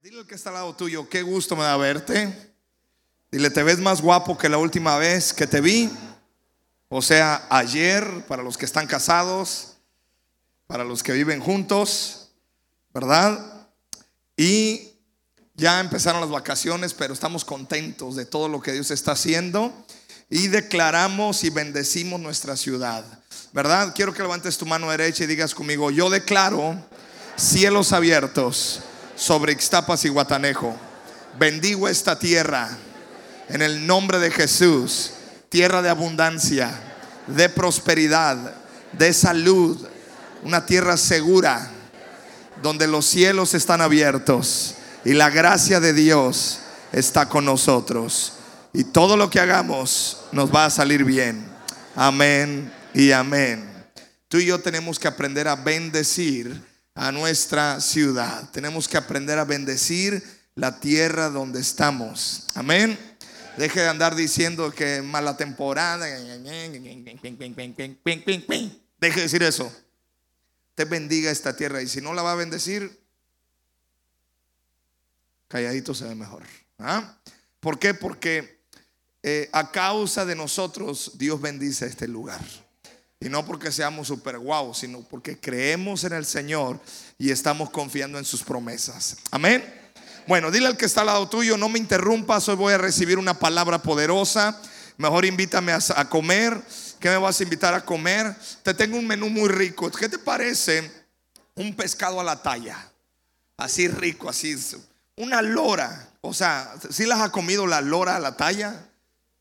[0.00, 2.32] Dile al que está al lado tuyo, qué gusto me da verte.
[3.32, 5.90] Dile, te ves más guapo que la última vez que te vi.
[6.88, 9.74] O sea, ayer, para los que están casados,
[10.68, 12.30] para los que viven juntos,
[12.94, 13.68] ¿verdad?
[14.36, 14.92] Y
[15.54, 19.72] ya empezaron las vacaciones, pero estamos contentos de todo lo que Dios está haciendo
[20.30, 23.04] y declaramos y bendecimos nuestra ciudad,
[23.52, 23.92] ¿verdad?
[23.96, 26.86] Quiero que levantes tu mano derecha y digas conmigo, yo declaro
[27.36, 28.80] cielos abiertos
[29.18, 30.76] sobre Ixtapas y Guatanejo.
[31.38, 32.70] Bendigo esta tierra
[33.48, 35.10] en el nombre de Jesús,
[35.48, 36.70] tierra de abundancia,
[37.26, 38.54] de prosperidad,
[38.92, 39.76] de salud,
[40.44, 41.68] una tierra segura
[42.62, 46.60] donde los cielos están abiertos y la gracia de Dios
[46.92, 48.34] está con nosotros.
[48.72, 51.44] Y todo lo que hagamos nos va a salir bien.
[51.96, 53.68] Amén y amén.
[54.28, 56.67] Tú y yo tenemos que aprender a bendecir
[56.98, 58.50] a nuestra ciudad.
[58.50, 60.20] Tenemos que aprender a bendecir
[60.56, 62.48] la tierra donde estamos.
[62.56, 62.98] Amén.
[63.56, 66.06] Deje de andar diciendo que mala temporada.
[69.00, 69.72] Deje de decir eso.
[70.74, 71.80] Te bendiga esta tierra.
[71.82, 73.00] Y si no la va a bendecir,
[75.46, 76.42] calladito se ve mejor.
[76.80, 77.16] ¿Ah?
[77.60, 77.94] ¿Por qué?
[77.94, 78.64] Porque
[79.22, 82.40] eh, a causa de nosotros Dios bendice este lugar.
[83.20, 86.78] Y no porque seamos super guau, sino porque creemos en el Señor
[87.18, 89.16] y estamos confiando en sus promesas.
[89.32, 89.64] Amén.
[90.28, 93.18] Bueno, dile al que está al lado tuyo, no me interrumpas, hoy voy a recibir
[93.18, 94.60] una palabra poderosa.
[94.98, 96.60] Mejor invítame a, comer.
[97.00, 98.36] ¿Qué me vas a invitar a comer?
[98.62, 99.90] Te tengo un menú muy rico.
[99.90, 100.90] ¿Qué te parece
[101.54, 102.90] un pescado a la talla?
[103.56, 104.56] Así rico, así.
[105.16, 106.10] Una lora.
[106.20, 108.88] O sea, si las ha comido la lora a la talla?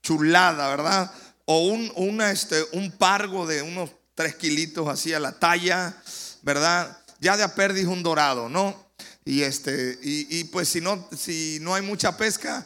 [0.02, 1.12] Chulada, ¿verdad?
[1.50, 5.96] O un, una, este, un pargo de unos tres kilitos así a la talla,
[6.42, 6.98] ¿verdad?
[7.20, 8.76] Ya de a perdiz un dorado, ¿no?
[9.24, 12.66] Y, este, y, pues si no, si no hay mucha pesca,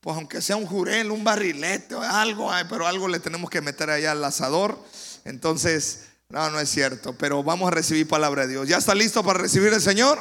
[0.00, 4.12] pues aunque sea un jurel, un barrilete, algo, pero algo le tenemos que meter allá
[4.12, 4.78] al asador.
[5.24, 8.68] Entonces, no, no es cierto, pero vamos a recibir palabra de Dios.
[8.68, 10.18] ¿Ya está listo para recibir el Señor?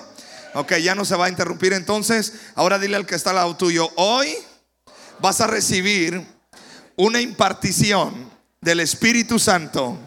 [0.54, 2.34] Ok, ya no se va a interrumpir entonces.
[2.56, 4.36] Ahora dile al que está al lado tuyo, hoy
[5.20, 6.26] vas a recibir
[6.96, 8.29] una impartición
[8.62, 9.97] del Espíritu Santo,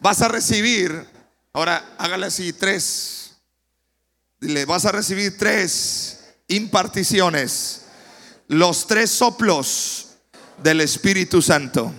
[0.00, 1.06] vas a recibir,
[1.52, 3.36] ahora hágale así, tres,
[4.40, 7.82] dile, vas a recibir tres imparticiones,
[8.48, 10.08] los tres soplos
[10.62, 11.92] del Espíritu Santo,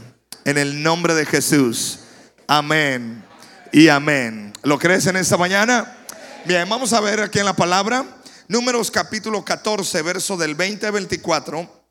[0.45, 1.99] en el nombre de Jesús.
[2.47, 3.23] Amén
[3.71, 4.53] y amén.
[4.63, 5.97] ¿Lo crees en esta mañana?
[6.45, 8.05] Bien, vamos a ver aquí en la palabra,
[8.47, 11.81] números capítulo 14, verso del 20 a 24.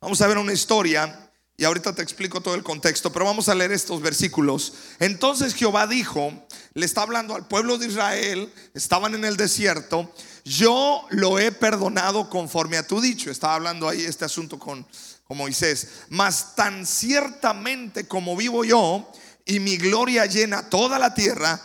[0.00, 1.23] Vamos a ver una historia
[1.56, 4.72] y ahorita te explico todo el contexto, pero vamos a leer estos versículos.
[4.98, 6.32] Entonces Jehová dijo,
[6.74, 10.12] le está hablando al pueblo de Israel, estaban en el desierto,
[10.44, 13.30] yo lo he perdonado conforme a tu dicho.
[13.30, 14.86] Estaba hablando ahí este asunto con,
[15.22, 15.88] con Moisés.
[16.10, 19.10] Mas tan ciertamente como vivo yo
[19.46, 21.62] y mi gloria llena toda la tierra,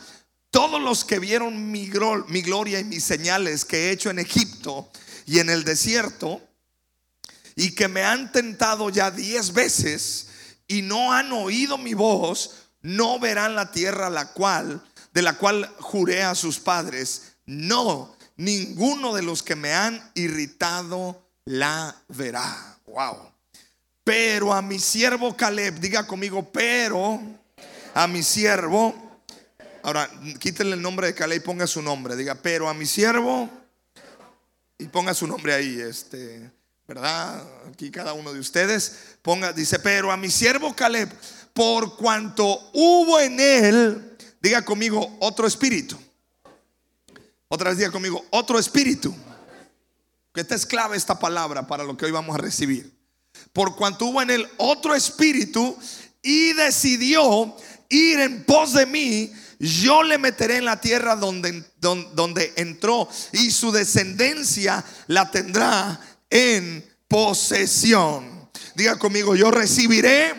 [0.51, 1.89] todos los que vieron mi,
[2.27, 4.89] mi gloria y mis señales que he hecho en Egipto
[5.25, 6.41] y en el desierto,
[7.59, 10.27] y que me han tentado ya diez veces
[10.65, 14.81] y no han oído mi voz, no verán la tierra la cual,
[15.11, 17.33] de la cual juré a sus padres.
[17.45, 22.79] No, ninguno de los que me han irritado la verá.
[22.85, 23.29] Wow.
[24.05, 27.19] Pero a mi siervo Caleb, diga conmigo, pero
[27.93, 29.21] a mi siervo,
[29.83, 30.09] ahora
[30.39, 33.49] quítenle el nombre de Caleb y ponga su nombre, diga, pero a mi siervo,
[34.77, 36.57] y ponga su nombre ahí, este,
[36.89, 37.43] ¿verdad?
[37.71, 41.07] Aquí cada uno de ustedes ponga, dice, pero a mi siervo Caleb,
[41.53, 45.95] por cuanto hubo en él, diga conmigo, otro espíritu.
[47.47, 49.15] Otra vez diga conmigo, otro espíritu.
[50.33, 52.91] Que esta es clave esta palabra para lo que hoy vamos a recibir.
[53.53, 55.77] Por cuanto hubo en él otro espíritu
[56.23, 57.55] y decidió
[57.87, 63.07] ir en pos de mí, yo le meteré en la tierra donde, donde, donde entró
[63.31, 68.49] y su descendencia la tendrá en posesión.
[68.75, 70.33] Diga conmigo, yo recibiré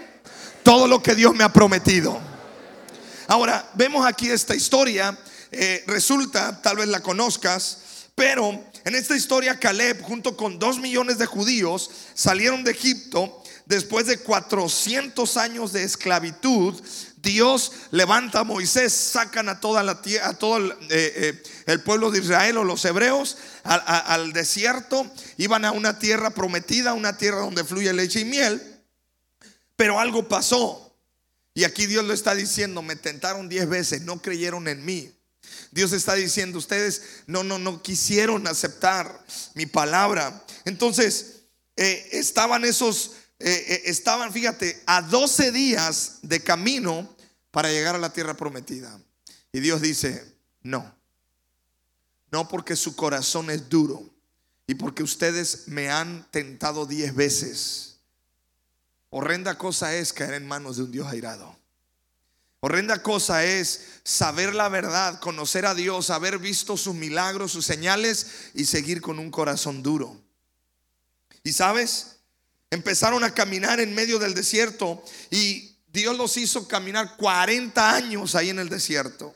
[0.62, 2.18] todo lo que Dios me ha prometido.
[3.26, 5.18] Ahora, vemos aquí esta historia.
[5.52, 11.18] Eh, resulta, tal vez la conozcas, pero en esta historia Caleb junto con dos millones
[11.18, 16.80] de judíos salieron de Egipto después de 400 años de esclavitud
[17.22, 22.20] Dios levanta a Moisés, sacan a toda la a todo el, eh, eh, pueblo de
[22.20, 27.92] Israel o los hebreos al desierto, iban a una tierra prometida, una tierra donde fluye
[27.92, 28.62] leche y miel,
[29.76, 30.94] pero algo pasó.
[31.52, 35.12] Y aquí Dios lo está diciendo, me tentaron diez veces, no creyeron en mí.
[35.72, 39.24] Dios está diciendo, ustedes no, no, no quisieron aceptar
[39.54, 40.44] mi palabra.
[40.64, 41.40] Entonces,
[41.76, 47.16] eh, estaban esos, eh, eh, estaban, fíjate, a 12 días de camino
[47.50, 49.00] para llegar a la tierra prometida.
[49.50, 50.94] Y Dios dice, no,
[52.30, 54.08] no porque su corazón es duro
[54.66, 57.96] y porque ustedes me han tentado 10 veces.
[59.08, 61.58] Horrenda cosa es caer en manos de un Dios airado.
[62.60, 68.50] Horrenda cosa es saber la verdad, conocer a Dios, haber visto sus milagros, sus señales
[68.52, 70.20] y seguir con un corazón duro.
[71.42, 72.09] Y sabes,
[72.70, 78.50] empezaron a caminar en medio del desierto y Dios los hizo caminar 40 años ahí
[78.50, 79.34] en el desierto.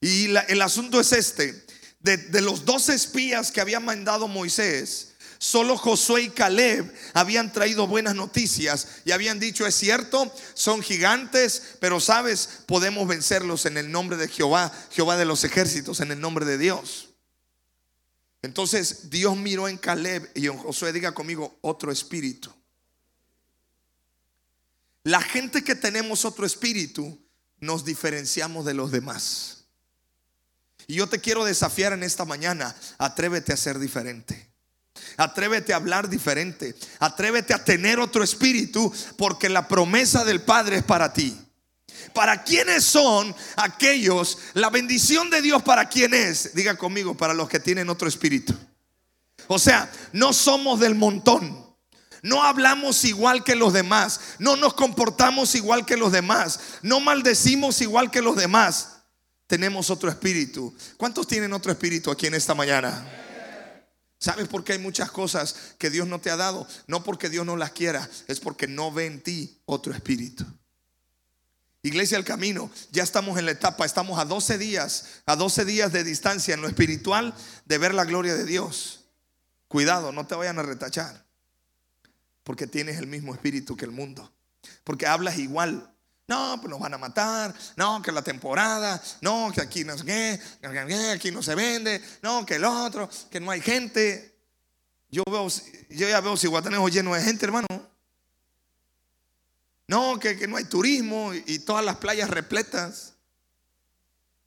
[0.00, 1.64] Y el asunto es este,
[2.00, 5.12] de, de los dos espías que había mandado Moisés,
[5.42, 11.74] Solo Josué y Caleb habían traído buenas noticias y habían dicho, es cierto, son gigantes,
[11.80, 16.20] pero sabes, podemos vencerlos en el nombre de Jehová, Jehová de los ejércitos, en el
[16.20, 17.08] nombre de Dios.
[18.42, 22.52] Entonces Dios miró en Caleb y en Josué, diga conmigo, otro espíritu.
[25.04, 27.18] La gente que tenemos otro espíritu,
[27.60, 29.64] nos diferenciamos de los demás.
[30.88, 34.52] Y yo te quiero desafiar en esta mañana, atrévete a ser diferente.
[35.16, 36.74] Atrévete a hablar diferente.
[36.98, 41.38] Atrévete a tener otro espíritu porque la promesa del Padre es para ti.
[42.12, 44.38] ¿Para quiénes son aquellos?
[44.54, 46.54] La bendición de Dios para quién es.
[46.54, 48.54] Diga conmigo, para los que tienen otro espíritu.
[49.46, 51.62] O sea, no somos del montón.
[52.22, 54.20] No hablamos igual que los demás.
[54.38, 56.60] No nos comportamos igual que los demás.
[56.82, 58.98] No maldecimos igual que los demás.
[59.46, 60.74] Tenemos otro espíritu.
[60.96, 63.06] ¿Cuántos tienen otro espíritu aquí en esta mañana?
[64.18, 66.66] ¿Sabes por qué hay muchas cosas que Dios no te ha dado?
[66.86, 70.46] No porque Dios no las quiera, es porque no ve en ti otro espíritu.
[71.84, 75.92] Iglesia del Camino, ya estamos en la etapa, estamos a 12 días, a 12 días
[75.92, 77.34] de distancia en lo espiritual
[77.64, 79.00] de ver la gloria de Dios.
[79.66, 81.24] Cuidado, no te vayan a retachar,
[82.44, 84.32] porque tienes el mismo espíritu que el mundo,
[84.84, 85.88] porque hablas igual.
[86.28, 87.52] No, pues nos van a matar.
[87.76, 89.02] No, que la temporada.
[89.20, 90.40] No, que aquí no sé qué.
[91.12, 92.00] Aquí no se vende.
[92.22, 93.10] No, que el otro.
[93.28, 94.34] Que no hay gente.
[95.10, 95.48] Yo veo,
[95.90, 97.66] yo ya veo si Guatanejo lleno de gente, hermano.
[99.88, 103.14] No, que, no hay turismo y, y todas las playas repletas.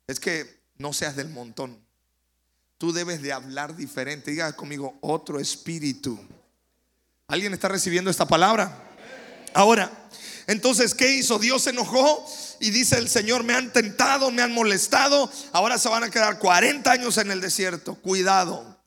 [0.06, 1.78] Es que no seas del montón.
[2.78, 4.30] Tú debes de hablar diferente.
[4.30, 6.18] Diga conmigo, otro espíritu.
[7.28, 8.86] ¿Alguien está recibiendo esta palabra?
[9.54, 9.90] Ahora,
[10.46, 11.38] entonces, ¿qué hizo?
[11.38, 12.24] Dios se enojó
[12.60, 16.38] y dice el Señor, me han tentado, me han molestado, ahora se van a quedar
[16.38, 17.96] 40 años en el desierto.
[17.96, 18.78] Cuidado,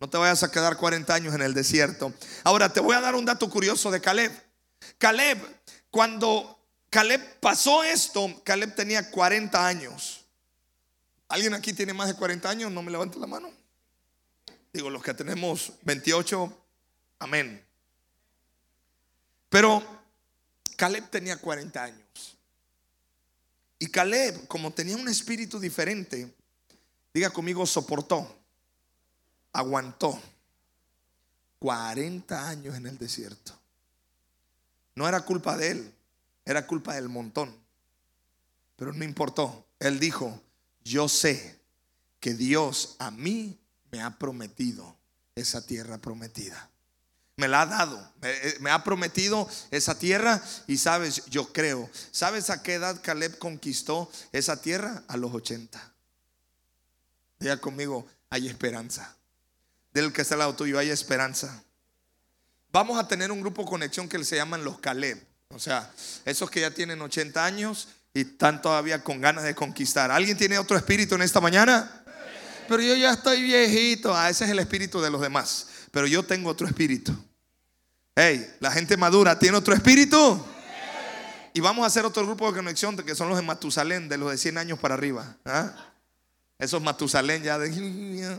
[0.00, 2.12] no te vayas a quedar 40 años en el desierto.
[2.44, 4.32] Ahora, te voy a dar un dato curioso de Caleb.
[4.98, 5.38] Caleb,
[5.90, 6.58] cuando
[6.90, 10.24] Caleb pasó esto, Caleb tenía 40 años.
[11.28, 12.72] ¿Alguien aquí tiene más de 40 años?
[12.72, 13.50] No me levante la mano.
[14.72, 16.64] Digo, los que tenemos 28,
[17.18, 17.64] amén.
[19.48, 19.82] Pero
[20.76, 22.36] Caleb tenía 40 años.
[23.78, 26.32] Y Caleb, como tenía un espíritu diferente,
[27.12, 28.38] diga conmigo, soportó,
[29.52, 30.20] aguantó
[31.58, 33.57] 40 años en el desierto.
[34.98, 35.94] No era culpa de él,
[36.44, 37.54] era culpa del montón.
[38.76, 39.64] Pero no importó.
[39.78, 40.42] Él dijo,
[40.84, 41.58] yo sé
[42.20, 43.58] que Dios a mí
[43.90, 44.96] me ha prometido
[45.34, 46.68] esa tierra prometida
[47.38, 51.88] me la ha dado, eh, me, ha prometido esa tierra y sabes, yo creo.
[52.10, 55.04] ¿Sabes a qué edad Caleb conquistó esa tierra?
[55.06, 55.92] A los 80.
[57.38, 59.16] Diga conmigo, hay esperanza.
[59.92, 61.62] Del que está al lado tuyo, hay esperanza.
[62.70, 65.24] Vamos a tener un grupo de conexión que se llaman los Caleb.
[65.48, 65.90] O sea,
[66.24, 70.10] esos que ya tienen 80 años y están todavía con ganas de conquistar.
[70.10, 72.04] ¿Alguien tiene otro espíritu en esta mañana?
[72.68, 74.14] Pero yo ya estoy viejito.
[74.14, 75.68] Ah, ese es el espíritu de los demás.
[75.90, 77.16] Pero yo tengo otro espíritu.
[78.14, 80.44] Hey, la gente madura tiene otro espíritu.
[81.54, 84.30] Y vamos a hacer otro grupo de conexión que son los de Matusalén, de los
[84.30, 85.36] de 100 años para arriba.
[85.46, 85.72] ¿ah?
[86.58, 88.38] Esos Matusalén ya de...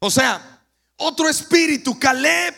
[0.00, 0.57] O sea,
[0.98, 1.98] otro espíritu.
[1.98, 2.54] Caleb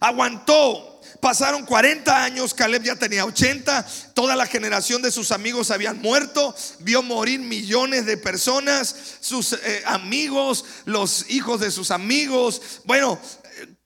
[0.00, 0.90] aguantó.
[1.20, 6.54] Pasaron 40 años, Caleb ya tenía 80, toda la generación de sus amigos habían muerto,
[6.80, 12.60] vio morir millones de personas, sus eh, amigos, los hijos de sus amigos.
[12.84, 13.18] Bueno,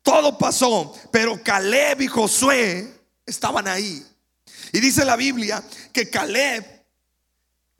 [0.02, 2.92] todo pasó, pero Caleb y Josué
[3.24, 4.04] estaban ahí.
[4.72, 5.62] Y dice la Biblia
[5.92, 6.77] que Caleb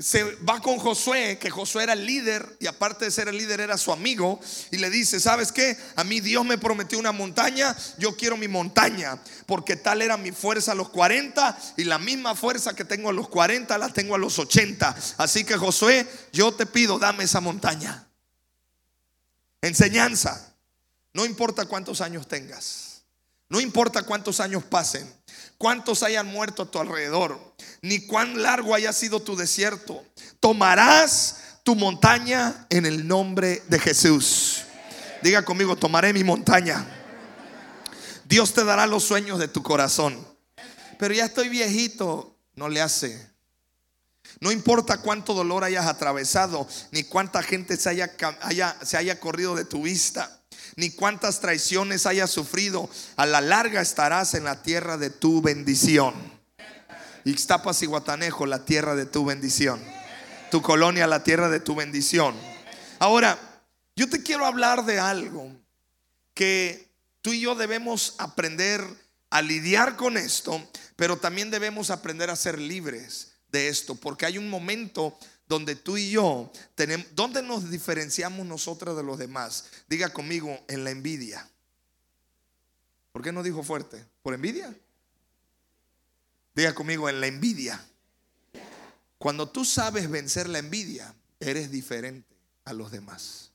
[0.01, 3.61] se va con Josué, que Josué era el líder y aparte de ser el líder
[3.61, 4.39] era su amigo
[4.71, 5.77] y le dice, ¿sabes qué?
[5.97, 10.31] A mí Dios me prometió una montaña, yo quiero mi montaña, porque tal era mi
[10.31, 14.15] fuerza a los 40 y la misma fuerza que tengo a los 40 la tengo
[14.15, 14.97] a los 80.
[15.17, 18.07] Así que Josué, yo te pido, dame esa montaña.
[19.61, 20.55] Enseñanza,
[21.13, 22.88] no importa cuántos años tengas,
[23.49, 25.11] no importa cuántos años pasen,
[25.57, 30.05] cuántos hayan muerto a tu alrededor, ni cuán largo haya sido tu desierto.
[30.39, 34.65] Tomarás tu montaña en el nombre de Jesús.
[35.23, 36.87] Diga conmigo, tomaré mi montaña.
[38.27, 40.27] Dios te dará los sueños de tu corazón.
[40.99, 43.29] Pero ya estoy viejito, no le hace.
[44.41, 48.15] No importa cuánto dolor hayas atravesado, ni cuánta gente se haya,
[48.83, 50.38] se haya corrido de tu vista
[50.79, 56.15] ni cuántas traiciones hayas sufrido, a la larga estarás en la tierra de tu bendición.
[57.25, 59.83] Ixtapas y Guatanejo, la tierra de tu bendición.
[60.53, 62.37] Tu colonia, la tierra de tu bendición.
[63.01, 63.37] Ahora,
[63.97, 65.51] yo te quiero hablar de algo
[66.33, 66.89] que
[67.23, 68.81] tú y yo debemos aprender
[69.31, 74.39] a lidiar con esto, pero también debemos aprender a ser libres de esto, porque hay
[74.39, 75.19] un momento
[75.49, 79.65] donde tú y yo tenemos, ¿dónde nos diferenciamos nosotros de los demás?
[79.89, 81.49] Diga conmigo, en la envidia.
[83.13, 84.05] ¿Por qué no dijo fuerte?
[84.23, 84.75] ¿Por envidia?
[86.55, 87.83] Diga conmigo, en la envidia.
[89.17, 93.51] Cuando tú sabes vencer la envidia, eres diferente a los demás.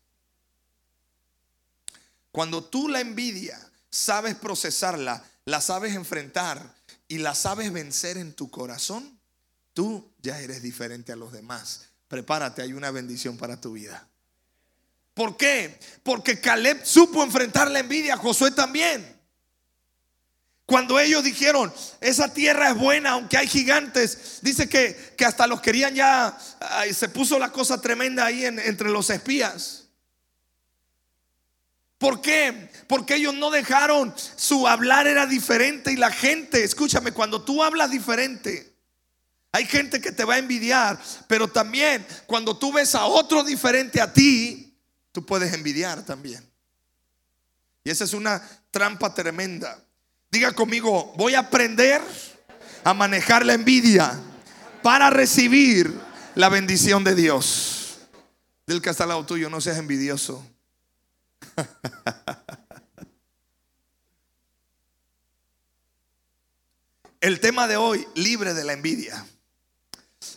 [2.32, 3.60] Cuando tú la envidia
[3.90, 6.76] sabes procesarla, la sabes enfrentar
[7.08, 9.20] y la sabes vencer en tu corazón,
[9.74, 11.90] Tú ya eres diferente a los demás.
[12.08, 14.08] Prepárate, hay una bendición para tu vida.
[15.14, 15.80] ¿Por qué?
[16.04, 19.14] Porque Caleb supo enfrentar la envidia, Josué también.
[20.66, 25.62] Cuando ellos dijeron, esa tierra es buena, aunque hay gigantes, dice que, que hasta los
[25.62, 26.38] querían ya,
[26.94, 29.84] se puso la cosa tremenda ahí entre los espías.
[31.98, 32.70] ¿Por qué?
[32.88, 37.92] Porque ellos no dejaron, su hablar era diferente y la gente, escúchame, cuando tú hablas
[37.92, 38.73] diferente,
[39.56, 44.02] hay gente que te va a envidiar, pero también cuando tú ves a otro diferente
[44.02, 44.76] a ti,
[45.12, 46.44] tú puedes envidiar también.
[47.84, 48.42] Y esa es una
[48.72, 49.80] trampa tremenda.
[50.32, 52.02] Diga conmigo, voy a aprender
[52.84, 54.20] a manejar la envidia
[54.82, 55.94] para recibir
[56.34, 58.00] la bendición de Dios.
[58.66, 60.44] Del que está al lado tuyo, no seas envidioso.
[67.22, 69.24] El tema de hoy, libre de la envidia.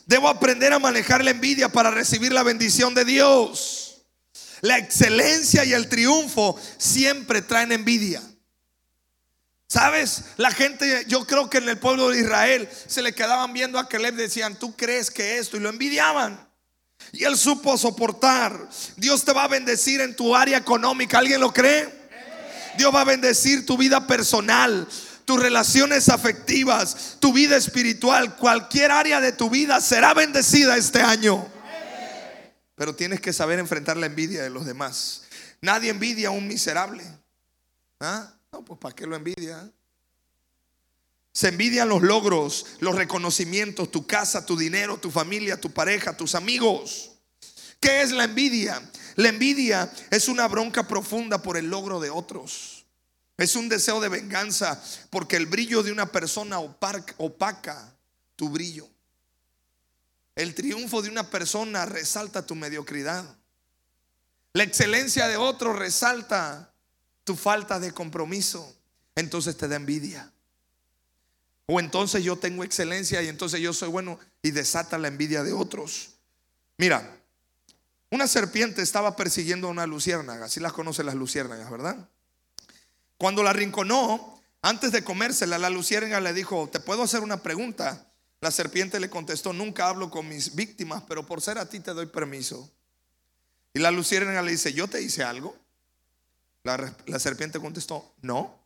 [0.07, 4.07] Debo aprender a manejar la envidia para recibir la bendición de Dios.
[4.61, 8.23] La excelencia y el triunfo siempre traen envidia.
[9.69, 10.23] ¿Sabes?
[10.37, 13.89] La gente, yo creo que en el pueblo de Israel se le quedaban viendo a
[13.89, 16.49] Caleb decían, tú crees que esto, y lo envidiaban.
[17.13, 18.69] Y él supo soportar.
[18.97, 21.19] Dios te va a bendecir en tu área económica.
[21.19, 21.93] ¿Alguien lo cree?
[22.79, 24.87] Dios va a bendecir tu vida personal
[25.27, 31.45] tus relaciones afectivas, tu vida espiritual, cualquier área de tu vida será bendecida este año.
[32.77, 35.25] Pero tienes que saber enfrentar la envidia de los demás.
[35.61, 37.03] Nadie envidia a un miserable.
[37.99, 38.33] ¿Ah?
[38.53, 39.69] No, pues ¿para qué lo envidia?
[41.33, 46.37] Se envidian los logros, los reconocimientos, tu casa, tu dinero, tu familia, tu pareja, tus
[46.37, 47.11] amigos.
[47.81, 48.81] ¿Qué es la envidia?
[49.17, 52.76] La envidia es una bronca profunda por el logro de otros.
[53.37, 57.95] Es un deseo de venganza porque el brillo de una persona opaca
[58.35, 58.89] tu brillo.
[60.35, 63.25] El triunfo de una persona resalta tu mediocridad.
[64.53, 66.73] La excelencia de otro resalta
[67.25, 68.75] tu falta de compromiso.
[69.15, 70.31] Entonces te da envidia.
[71.67, 75.53] O entonces yo tengo excelencia y entonces yo soy bueno y desata la envidia de
[75.53, 76.11] otros.
[76.79, 77.19] Mira,
[78.11, 80.47] una serpiente estaba persiguiendo a una luciérnaga.
[80.47, 82.09] Así las conocen las luciérnagas, ¿verdad?
[83.19, 88.07] Cuando la rinconó, antes de comérsela, la luciérnaga le dijo, ¿te puedo hacer una pregunta?
[88.41, 91.95] La serpiente le contestó, nunca hablo con mis víctimas, pero por ser a ti te
[91.95, 92.71] doy permiso.
[93.73, 95.57] Y la luciérnaga le dice, ¿yo te hice algo?
[96.63, 98.59] La, la serpiente contestó, no.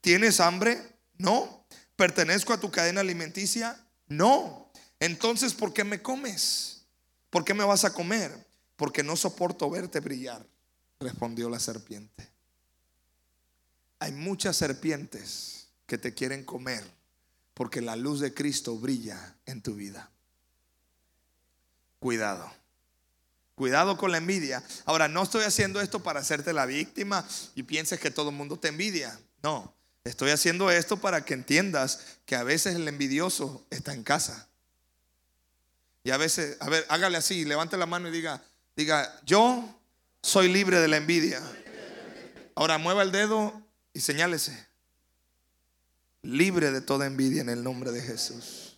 [0.00, 0.80] ¿Tienes hambre?
[1.18, 1.64] No.
[1.96, 3.78] ¿Pertenezco a tu cadena alimenticia?
[4.08, 4.70] No.
[5.00, 6.82] Entonces, ¿por qué me comes?
[7.30, 8.46] ¿Por qué me vas a comer?
[8.76, 10.44] Porque no soporto verte brillar,
[11.00, 12.28] respondió la serpiente.
[14.00, 16.82] Hay muchas serpientes que te quieren comer
[17.54, 20.10] porque la luz de Cristo brilla en tu vida.
[21.98, 22.50] Cuidado.
[23.54, 24.64] Cuidado con la envidia.
[24.86, 28.58] Ahora, no estoy haciendo esto para hacerte la víctima y pienses que todo el mundo
[28.58, 29.20] te envidia.
[29.42, 34.48] No, estoy haciendo esto para que entiendas que a veces el envidioso está en casa.
[36.02, 38.42] Y a veces, a ver, hágale así, levante la mano y diga,
[38.74, 39.78] diga, yo
[40.22, 41.42] soy libre de la envidia.
[42.54, 43.59] Ahora mueva el dedo
[43.92, 44.66] y señálese.
[46.22, 48.76] Libre de toda envidia en el nombre de Jesús.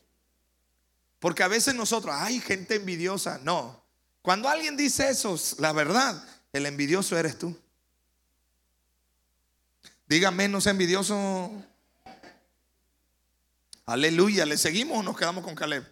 [1.19, 3.41] Porque a veces nosotros, hay gente envidiosa.
[3.43, 3.83] No.
[4.23, 7.57] Cuando alguien dice eso, la verdad, el envidioso eres tú.
[10.07, 11.51] Dígame, no sea envidioso.
[13.87, 14.47] Aleluya.
[14.47, 15.85] ¿Le seguimos o nos quedamos con Caleb?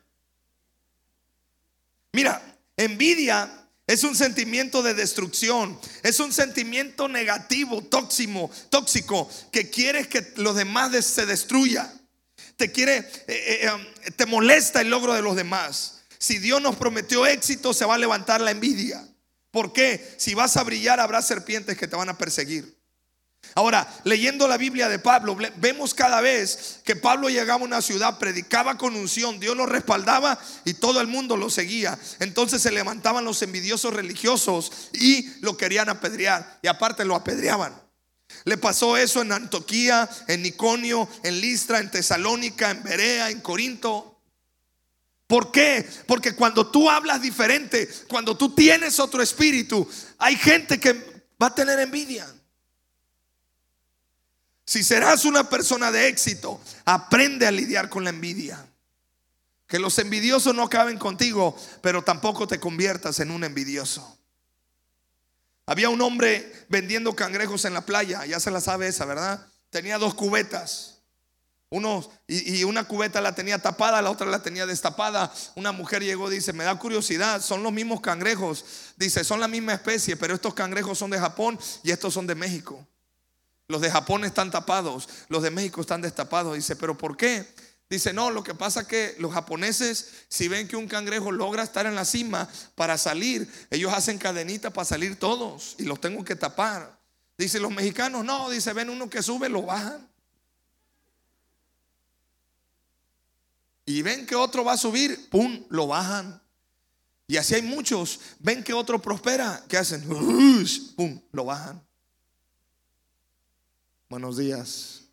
[2.13, 2.43] Mira,
[2.77, 10.33] envidia es un sentimiento de destrucción, es un sentimiento negativo, tóxico, tóxico, que quieres que
[10.37, 11.93] los demás se destruya.
[12.55, 16.03] Te quiere, eh, eh, um, te molesta el logro de los demás.
[16.19, 19.05] Si Dios nos prometió éxito, se va a levantar la envidia.
[19.51, 20.15] ¿Por qué?
[20.19, 22.80] Si vas a brillar, habrá serpientes que te van a perseguir.
[23.55, 28.19] Ahora, leyendo la Biblia de Pablo, vemos cada vez que Pablo llegaba a una ciudad,
[28.19, 31.99] predicaba con unción, Dios lo respaldaba y todo el mundo lo seguía.
[32.21, 36.61] Entonces se levantaban los envidiosos religiosos y lo querían apedrear.
[36.63, 37.75] Y aparte lo apedreaban.
[38.45, 44.21] Le pasó eso en Antioquía, en Iconio, en Listra, en Tesalónica, en Berea, en Corinto.
[45.27, 45.89] ¿Por qué?
[46.07, 51.55] Porque cuando tú hablas diferente, cuando tú tienes otro espíritu, hay gente que va a
[51.55, 52.27] tener envidia.
[54.71, 58.65] Si serás una persona de éxito, aprende a lidiar con la envidia.
[59.67, 64.17] Que los envidiosos no acaben contigo, pero tampoco te conviertas en un envidioso.
[65.67, 69.45] Había un hombre vendiendo cangrejos en la playa, ya se la sabe esa, ¿verdad?
[69.71, 71.01] Tenía dos cubetas.
[71.71, 75.33] Uno, y, y, una cubeta la tenía tapada, la otra la tenía destapada.
[75.57, 78.65] Una mujer llegó, dice, me da curiosidad, son los mismos cangrejos.
[78.97, 82.37] Dice, son la misma especie, pero estos cangrejos son de Japón y estos son de
[82.37, 82.87] México.
[83.71, 86.57] Los de Japón están tapados, los de México están destapados.
[86.57, 87.47] Dice, pero ¿por qué?
[87.89, 91.63] Dice, no, lo que pasa es que los japoneses, si ven que un cangrejo logra
[91.63, 96.25] estar en la cima para salir, ellos hacen cadenita para salir todos y los tengo
[96.25, 96.99] que tapar.
[97.39, 100.05] Dice, los mexicanos, no, dice, ven uno que sube, lo bajan.
[103.87, 106.43] Y ven que otro va a subir, pum, lo bajan.
[107.29, 108.19] Y así hay muchos.
[108.41, 110.03] Ven que otro prospera, ¿qué hacen?
[110.97, 111.81] Pum, lo bajan.
[114.11, 115.05] Buenos días.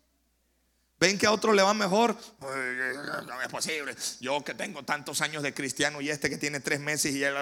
[0.98, 2.16] Ven que a otro le va mejor.
[2.40, 3.94] No es posible.
[4.20, 7.32] Yo que tengo tantos años de cristiano y este que tiene tres meses y él.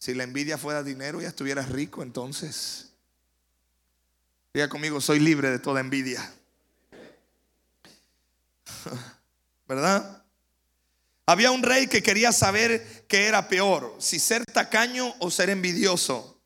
[0.00, 2.90] Si la envidia fuera dinero, ya estuvieras rico entonces.
[4.52, 6.28] Diga conmigo, soy libre de toda envidia.
[9.68, 10.24] ¿Verdad?
[11.24, 16.39] Había un rey que quería saber qué era peor, si ser tacaño o ser envidioso.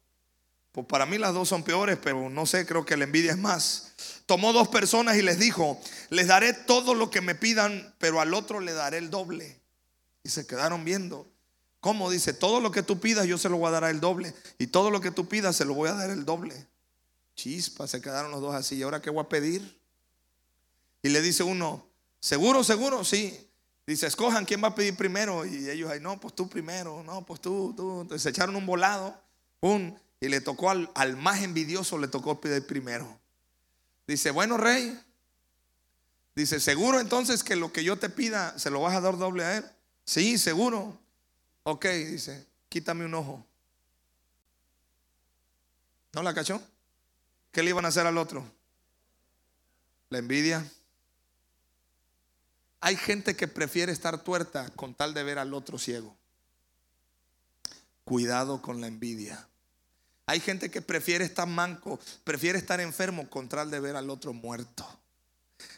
[0.75, 3.39] Pues para mí las dos son peores, pero no sé, creo que la envidia es
[3.39, 3.93] más.
[4.27, 8.35] Tomó dos personas y les dijo, les daré todo lo que me pidan, pero al
[8.35, 9.61] otro le daré el doble.
[10.25, 11.29] Y se quedaron viendo.
[11.79, 12.11] ¿Cómo?
[12.11, 14.35] Dice, todo lo que tú pidas yo se lo voy a dar el doble.
[14.59, 16.67] Y todo lo que tú pidas se lo voy a dar el doble.
[17.37, 18.75] Chispa, se quedaron los dos así.
[18.75, 19.81] ¿Y ahora qué voy a pedir?
[21.05, 21.87] Y le dice uno,
[22.19, 23.05] ¿seguro, seguro?
[23.05, 23.49] Sí.
[23.87, 25.47] Dice, escojan quién va a pedir primero.
[25.47, 27.05] Y ellos, ay, no, pues tú primero.
[27.05, 28.01] No, pues tú, tú.
[28.01, 29.17] Entonces se echaron un volado.
[29.61, 33.21] Un y le tocó al, más envidioso, le tocó pedir primero.
[34.07, 34.99] Dice, bueno, rey.
[36.35, 39.45] Dice, ¿seguro entonces que lo que yo te pida se lo vas a dar doble
[39.45, 39.65] a él?
[40.07, 40.99] Sí, seguro.
[41.65, 43.45] Ok, dice, quítame un ojo.
[46.15, 46.63] ¿No la cachó?
[47.53, 48.51] ¿Qué le iban a hacer al otro?
[50.09, 50.67] La envidia.
[52.81, 56.17] Hay gente que prefiere estar tuerta con tal de ver al otro ciego.
[58.05, 59.47] Cuidado con la envidia.
[60.27, 64.33] Hay gente que prefiere estar manco, prefiere estar enfermo con tal de ver al otro
[64.33, 64.87] muerto.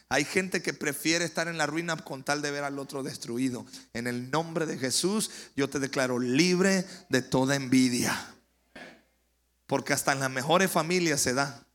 [0.09, 3.65] Hay gente que prefiere estar en la ruina con tal de ver al otro destruido.
[3.93, 8.33] En el nombre de Jesús yo te declaro libre de toda envidia.
[9.65, 11.65] Porque hasta en las mejores familias se da.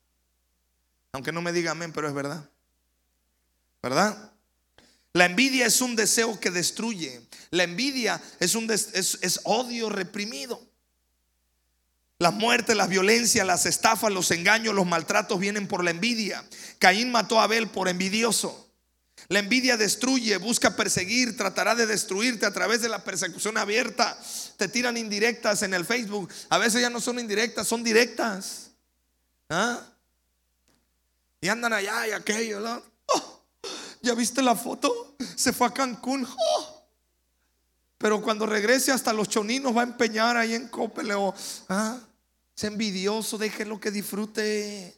[1.13, 2.49] Aunque no me diga amén, pero es verdad.
[3.83, 4.33] ¿Verdad?
[5.13, 7.21] La envidia es un deseo que destruye.
[7.51, 10.72] La envidia es, un es odio reprimido.
[12.23, 16.45] Las muertes, las violencias, las estafas, los engaños, los maltratos vienen por la envidia.
[16.79, 18.71] Caín mató a Abel por envidioso.
[19.27, 24.17] La envidia destruye, busca perseguir, tratará de destruirte a través de la persecución abierta.
[24.57, 26.33] Te tiran indirectas en el Facebook.
[26.49, 28.71] A veces ya no son indirectas, son directas.
[29.51, 29.81] ¿Ah?
[31.41, 32.85] Y andan allá y aquello.
[33.07, 33.43] Oh,
[34.01, 35.17] ¿Ya viste la foto?
[35.35, 36.25] Se fue a Cancún.
[36.25, 36.87] Oh.
[37.99, 41.35] Pero cuando regrese hasta los choninos va a empeñar ahí en Copeleo.
[42.57, 44.97] Es envidioso, déjelo que disfrute.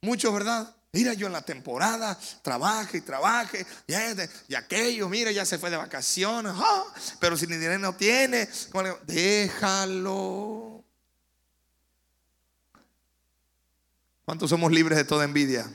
[0.00, 0.74] Muchos, ¿verdad?
[0.92, 3.66] Mira, yo en la temporada trabaje y trabaje.
[3.86, 6.52] Y, aquello, mira, ya se fue de vacaciones.
[6.56, 6.84] ah,
[7.20, 8.48] pero si ni dinero no tiene,
[9.06, 10.82] déjalo.
[14.24, 15.70] ¿Cuántos somos libres de toda envidia?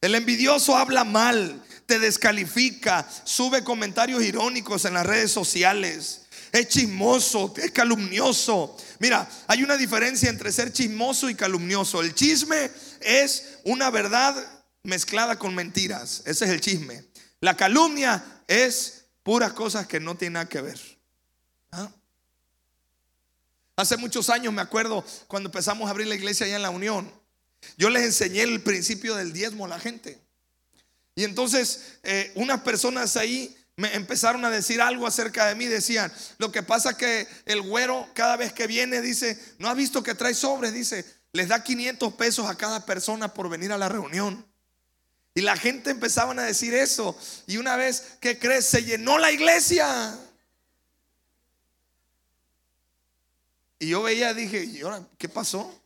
[0.00, 6.22] El envidioso habla mal, te descalifica, sube comentarios irónicos en las redes sociales.
[6.52, 8.76] Es chismoso, es calumnioso.
[8.98, 12.02] Mira, hay una diferencia entre ser chismoso y calumnioso.
[12.02, 14.36] El chisme es una verdad
[14.82, 16.22] mezclada con mentiras.
[16.26, 17.04] Ese es el chisme.
[17.40, 20.80] La calumnia es puras cosas que no tienen nada que ver.
[21.72, 21.90] ¿Ah?
[23.76, 27.10] Hace muchos años me acuerdo cuando empezamos a abrir la iglesia allá en la Unión.
[27.76, 30.20] Yo les enseñé el principio del diezmo a la gente.
[31.14, 35.66] Y entonces eh, unas personas ahí me empezaron a decir algo acerca de mí.
[35.66, 40.02] Decían, lo que pasa que el güero cada vez que viene dice, no ha visto
[40.02, 43.88] que trae sobres, dice, les da 500 pesos a cada persona por venir a la
[43.88, 44.46] reunión.
[45.34, 47.18] Y la gente empezaban a decir eso.
[47.46, 48.66] Y una vez, ¿qué crees?
[48.66, 50.18] Se llenó la iglesia.
[53.78, 55.81] Y yo veía, dije, ¿y ahora qué pasó?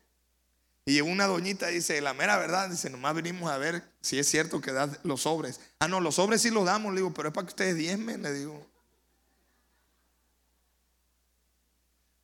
[0.88, 4.60] Y una doñita dice, la mera verdad, dice, nomás venimos a ver si es cierto
[4.60, 5.58] que da los sobres.
[5.80, 8.22] Ah, no, los sobres sí los damos, le digo, pero es para que ustedes diezmen,
[8.22, 8.64] le digo.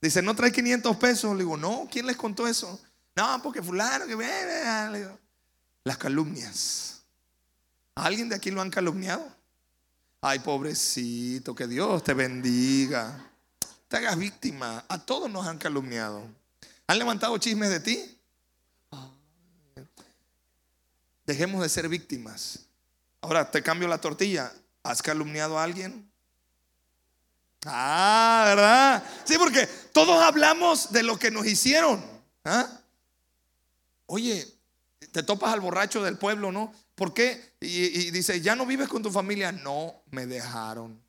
[0.01, 1.33] Dice, ¿no trae 500 pesos?
[1.33, 2.81] Le digo, no, ¿quién les contó eso?
[3.17, 5.19] No, porque fulano, que viene, le digo.
[5.83, 7.03] Las calumnias.
[7.97, 9.27] ¿A alguien de aquí lo han calumniado?
[10.21, 13.29] Ay, pobrecito, que Dios te bendiga.
[13.89, 14.85] Te hagas víctima.
[14.89, 16.23] A todos nos han calumniado.
[16.87, 18.12] ¿Han levantado chismes de ti?
[21.33, 22.59] Dejemos de ser víctimas.
[23.23, 24.53] Ahora te cambio la tortilla.
[24.83, 26.07] ¿Has calumniado a alguien?
[27.65, 29.03] Ah, ¿verdad?
[29.25, 32.05] Sí, porque todos hablamos de lo que nos hicieron.
[32.45, 32.69] ¿ah?
[34.05, 34.47] Oye,
[35.11, 36.75] te topas al borracho del pueblo, ¿no?
[36.95, 37.55] ¿Por qué?
[37.61, 39.53] Y, dice, ¿ya no vives con tu familia?
[39.53, 41.01] No, me dejaron,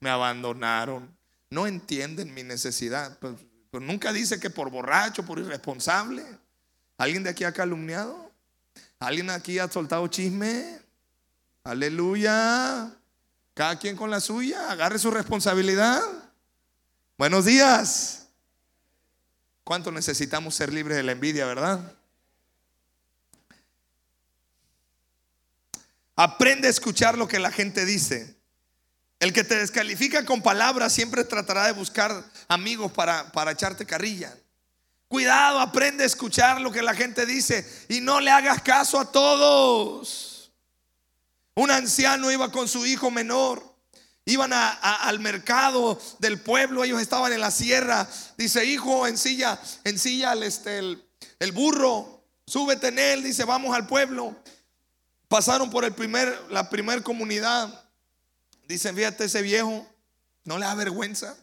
[0.00, 1.16] me abandonaron,
[1.48, 3.16] no entienden mi necesidad.
[3.20, 3.36] Pues,
[3.70, 6.24] pues nunca dice que por borracho, por irresponsable.
[6.98, 8.29] ¿Alguien de aquí ha calumniado?
[9.00, 10.78] ¿Alguien aquí ha soltado chisme?
[11.64, 12.94] Aleluya.
[13.54, 16.02] Cada quien con la suya, agarre su responsabilidad.
[17.16, 18.28] Buenos días.
[19.64, 21.80] ¿Cuánto necesitamos ser libres de la envidia, verdad?
[26.14, 28.36] Aprende a escuchar lo que la gente dice.
[29.18, 34.36] El que te descalifica con palabras siempre tratará de buscar amigos para, para echarte carrilla.
[35.10, 39.10] Cuidado, aprende a escuchar lo que la gente dice y no le hagas caso a
[39.10, 40.52] todos.
[41.56, 43.60] Un anciano iba con su hijo menor.
[44.24, 48.08] Iban al mercado del pueblo, ellos estaban en la sierra.
[48.38, 53.24] Dice, hijo, ensilla, ensilla el, este, el, burro, súbete en él.
[53.24, 54.36] Dice, vamos al pueblo.
[55.26, 55.82] Pasaron por
[56.50, 57.84] la primer comunidad.
[58.68, 59.84] Dicen, fíjate ese viejo,
[60.44, 61.36] no le da vergüenza.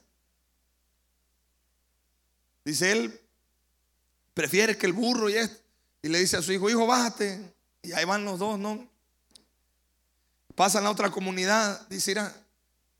[2.63, 3.26] Dice él,
[4.37, 5.59] prefiere que el burro y esto.
[6.03, 7.41] Y le dice a su hijo, hijo, bájate.
[7.81, 8.87] Y ahí van los dos, ¿no?
[10.53, 11.87] Pasan a otra comunidad.
[11.89, 12.35] Dice, mira,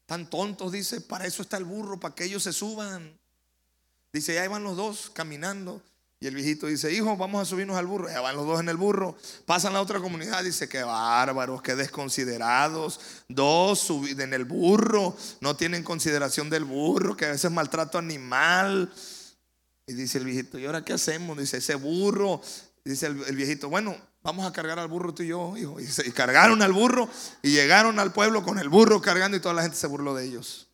[0.08, 3.16] tan tontos, dice, para eso está el burro, para que ellos se suban.
[4.12, 5.80] Dice, y ahí van los dos caminando.
[6.20, 8.10] Y el viejito dice, hijo, vamos a subirnos al burro.
[8.10, 9.16] Ya van los dos en el burro.
[9.46, 10.44] Pasan a la otra comunidad.
[10.44, 13.00] Dice, qué bárbaros, qué desconsiderados.
[13.30, 15.16] Dos subidos en el burro.
[15.40, 18.92] No tienen consideración del burro, que a veces es maltrato animal.
[19.88, 21.38] Y dice el viejito, ¿y ahora qué hacemos?
[21.38, 22.42] Dice, ese burro.
[22.84, 25.80] Dice el, el viejito, bueno, vamos a cargar al burro tú y yo, hijo.
[25.80, 27.10] Y, y cargaron al burro
[27.42, 30.26] y llegaron al pueblo con el burro cargando y toda la gente se burló de
[30.26, 30.68] ellos.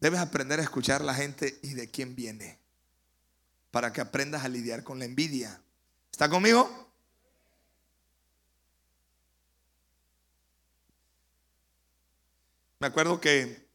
[0.00, 2.58] Debes aprender a escuchar a la gente y de quién viene
[3.70, 5.60] para que aprendas a lidiar con la envidia.
[6.10, 6.88] ¿Está conmigo?
[12.80, 13.68] Me acuerdo que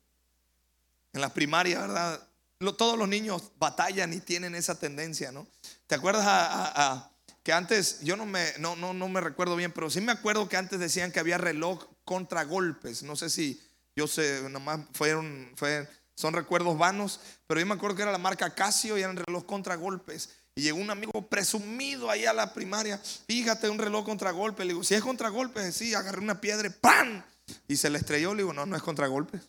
[1.12, 2.28] en la primaria, ¿verdad?
[2.72, 5.48] Todos los niños batallan y tienen esa tendencia, ¿no?
[5.88, 7.10] ¿Te acuerdas
[7.44, 10.48] que antes, yo no me, no, no, no me recuerdo bien, pero sí me acuerdo
[10.48, 13.04] que antes decían que había reloj contra golpes.
[13.04, 13.62] No sé si
[13.96, 18.18] yo sé, nomás fueron, fue, son recuerdos vanos, pero yo me acuerdo que era la
[18.18, 20.30] marca Casio y eran reloj contra golpes.
[20.56, 23.00] Y llegó un amigo presumido ahí a la primaria.
[23.28, 24.66] Fíjate, un reloj contra golpes.
[24.66, 27.24] Le digo, si es contra golpes, sí, agarré una piedra ¡pam!
[27.68, 28.36] Y se le estrelló.
[28.36, 29.42] Le digo, no, no es contra golpes.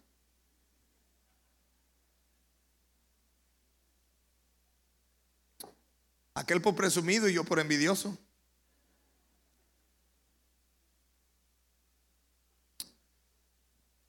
[6.34, 8.18] Aquel por presumido y yo por envidioso.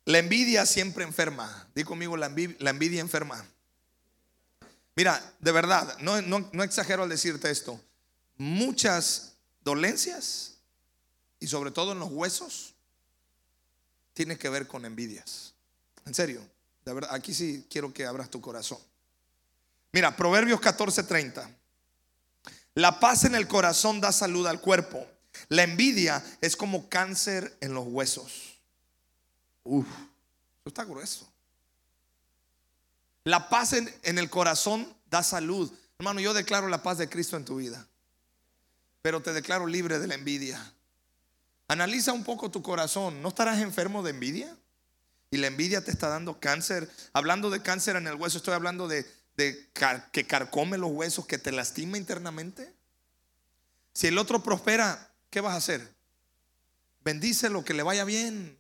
[0.06, 1.68] La envidia siempre enferma.
[1.74, 3.44] Di conmigo, la envidia, enferma.
[4.96, 7.80] Mira, de verdad, no, exagero al decirte esto.
[8.38, 9.34] muchas
[9.64, 10.58] dolencias
[11.40, 12.74] y sobre todo en los huesos
[14.14, 15.54] tiene que ver con envidias.
[16.06, 16.42] En serio,
[17.10, 18.80] aquí sí quiero que abras tu corazón.
[19.92, 21.50] Mira, Proverbios 14:30.
[22.76, 25.08] La paz en el corazón da salud al cuerpo.
[25.50, 28.58] La envidia es como cáncer en los huesos.
[29.64, 31.28] Uf, eso está grueso.
[33.24, 35.72] La paz en, en, el corazón da salud.
[35.98, 37.88] Hermano, yo declaro la paz de Cristo en tu vida.
[39.02, 40.74] Pero te declaro libre de la envidia.
[41.68, 43.22] Analiza un poco tu corazón.
[43.22, 44.56] ¿No estarás enfermo de envidia?
[45.32, 46.90] Y la envidia te está dando cáncer.
[47.14, 51.52] Hablando de cáncer en el hueso, estoy hablando de, que carcome los huesos, que te
[51.52, 52.74] lastima internamente.
[53.93, 55.95] Si el otro prospera, ¿qué vas a hacer?
[57.04, 58.58] Bendícelo, que le vaya bien.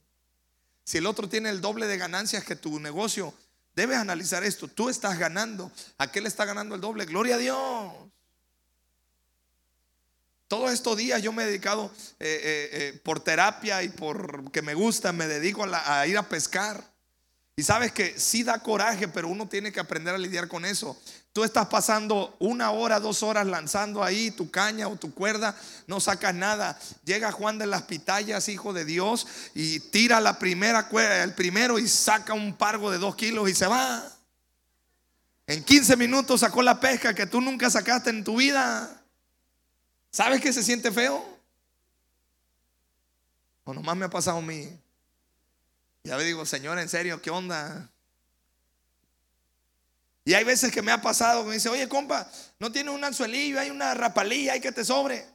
[0.83, 3.33] Si el otro tiene el doble de ganancias que tu negocio,
[3.75, 4.67] debes analizar esto.
[4.67, 7.05] Tú estás ganando, aquel está ganando el doble.
[7.05, 7.93] Gloria a Dios.
[10.47, 14.61] Todos estos días yo me he dedicado eh, eh, eh, por terapia y por que
[14.61, 16.83] me gusta, me dedico a, ir a pescar.
[17.57, 20.99] Y sabes que sí da coraje, pero uno tiene que aprender a lidiar con eso.
[21.31, 26.01] Tú estás pasando una hora, dos horas lanzando ahí tu caña o tu cuerda, no
[26.01, 26.77] sacas nada.
[27.05, 31.79] Llega Juan de las Pitayas, hijo de Dios, y tira la primera cuerda, el primero
[31.79, 34.03] y saca un pargo de dos kilos y se va.
[35.47, 39.01] En 15 minutos sacó la pesca que tú nunca sacaste en tu vida.
[40.11, 41.23] ¿Sabes que se siente feo?
[43.63, 44.69] O nomás me ha pasado a mí.
[46.05, 47.89] Ya le digo, Señor, en serio, ¿qué onda?
[50.23, 53.59] Y hay veces que me ha pasado, me dice, oye, compa, ¿no tiene un anzuelillo,
[53.59, 55.25] hay una rapalilla, hay que te sobre?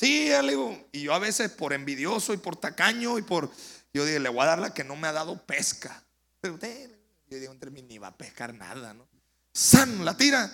[0.00, 0.88] Sí, le digo.
[0.90, 3.48] Y yo a veces por envidioso y por tacaño y por,
[3.94, 6.02] yo digo, le voy a dar la que no me ha dado pesca.
[6.40, 6.90] Pero usted,
[7.30, 9.06] yo digo, entre mí ni va a pescar nada, ¿no?
[9.52, 10.50] San, la tira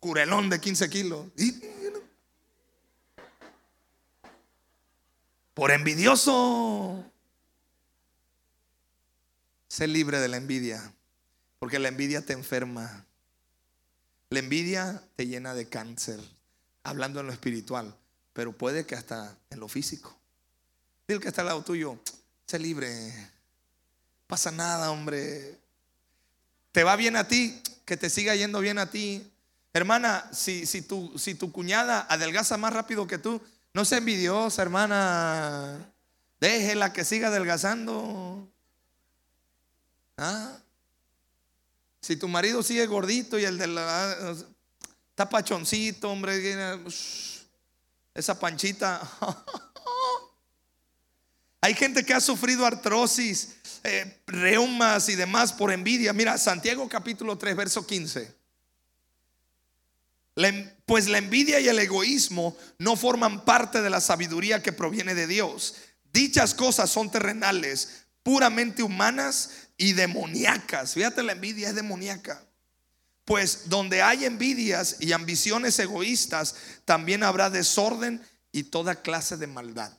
[0.00, 1.26] curelón de 15 kilos.
[5.52, 7.10] Por envidioso.
[9.74, 10.94] Sé libre de la envidia,
[11.58, 13.04] porque la envidia te enferma.
[14.30, 16.20] La envidia te llena de cáncer,
[16.84, 17.92] hablando en lo espiritual,
[18.34, 20.16] pero puede que hasta en lo físico.
[21.08, 21.98] Dile que está al lado tuyo,
[22.46, 23.12] sé libre.
[24.28, 25.58] Pasa nada, hombre.
[26.70, 29.28] Te va bien a ti, que te siga yendo bien a ti.
[29.72, 34.62] Hermana, si, si, tu, si tu cuñada adelgaza más rápido que tú, no se envidiosa,
[34.62, 35.84] hermana.
[36.38, 38.53] Déjela que siga adelgazando.
[40.16, 40.58] ¿Ah?
[42.00, 44.36] Si tu marido sigue gordito y el de la.
[45.10, 46.78] Está pachoncito, hombre.
[48.14, 49.00] Esa panchita.
[51.62, 56.12] Hay gente que ha sufrido artrosis, eh, reumas y demás por envidia.
[56.12, 58.34] Mira, Santiago capítulo 3, verso 15.
[60.84, 65.26] Pues la envidia y el egoísmo no forman parte de la sabiduría que proviene de
[65.26, 65.76] Dios.
[66.12, 70.94] Dichas cosas son terrenales, puramente humanas y demoníacas.
[70.94, 72.42] Fíjate, la envidia es demoníaca.
[73.24, 79.92] Pues donde hay envidias y ambiciones egoístas, también habrá desorden y toda clase de maldad.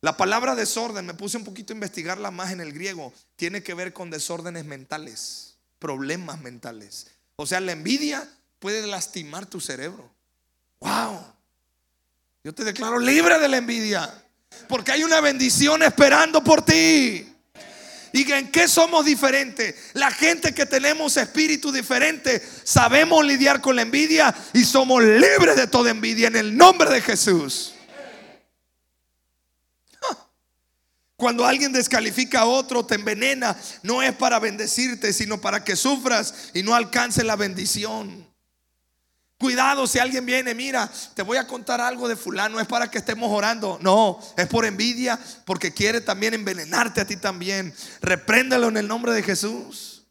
[0.00, 3.74] La palabra desorden, me puse un poquito a investigarla más en el griego, tiene que
[3.74, 7.08] ver con desórdenes mentales, problemas mentales.
[7.36, 8.26] O sea, la envidia
[8.58, 10.10] puede lastimar tu cerebro.
[10.80, 11.20] Wow.
[12.44, 14.22] Yo te declaro libre de la envidia.
[14.68, 17.35] Porque hay una bendición esperando por ti.
[18.16, 19.74] ¿Y en qué somos diferentes?
[19.92, 25.66] La gente que tenemos espíritu diferente, sabemos lidiar con la envidia y somos libres de
[25.66, 27.74] toda envidia en el nombre de Jesús.
[31.16, 36.52] Cuando alguien descalifica a otro, te envenena, no es para bendecirte, sino para que sufras
[36.54, 38.26] y no alcances la bendición.
[39.38, 42.98] Cuidado si alguien viene, mira, te voy a contar algo de fulano, es para que
[42.98, 43.78] estemos orando.
[43.82, 47.74] No, es por envidia, porque quiere también envenenarte a ti también.
[48.00, 50.04] Repréndelo en el nombre de Jesús.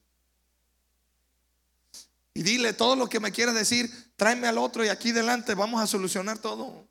[2.36, 5.82] Y dile todo lo que me quieras decir, tráeme al otro y aquí delante vamos
[5.82, 6.86] a solucionar todo.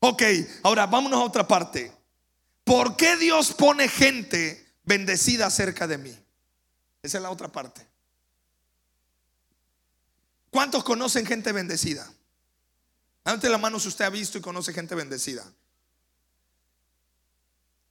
[0.00, 0.22] Ok,
[0.64, 1.92] ahora vámonos a otra parte.
[2.64, 6.18] ¿Por qué Dios pone gente bendecida cerca de mí?
[7.02, 7.91] Esa es la otra parte.
[10.52, 12.12] ¿Cuántos conocen gente bendecida?
[13.24, 15.50] Ante la mano si usted ha visto y conoce gente bendecida.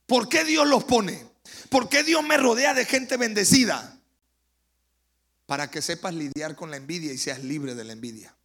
[0.05, 1.25] ¿Por qué Dios los pone?
[1.69, 3.97] ¿Por qué Dios me rodea de gente bendecida?
[5.47, 8.35] Para que sepas lidiar con la envidia y seas libre de la envidia.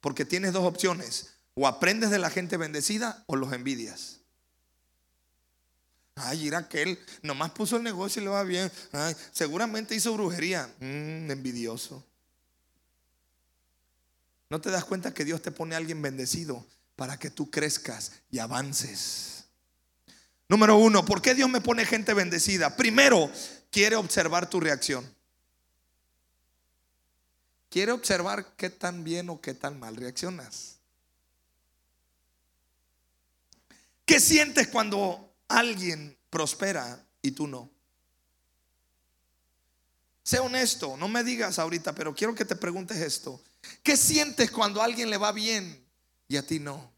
[0.00, 1.30] Porque tienes dos opciones.
[1.54, 4.20] O aprendes de la gente bendecida o los envidias.
[6.14, 8.70] Ay, mira que él nomás puso el negocio y le va bien.
[9.32, 10.72] seguramente hizo brujería.
[10.78, 12.06] Mm, envidioso.
[14.52, 18.12] ¿No te das cuenta que Dios te pone a alguien bendecido para que tú crezcas
[18.30, 19.44] y avances?
[20.46, 22.76] Número uno, ¿por qué Dios me pone gente bendecida?
[22.76, 23.32] Primero,
[23.70, 25.10] quiere observar tu reacción.
[27.70, 30.76] Quiere observar qué tan bien o qué tan mal reaccionas.
[34.04, 37.70] ¿Qué sientes cuando alguien prospera y tú no?
[40.22, 43.40] Sé honesto, no me digas ahorita, pero quiero que te preguntes esto.
[43.82, 45.86] ¿Qué sientes cuando a alguien le va bien
[46.28, 46.92] y a ti no?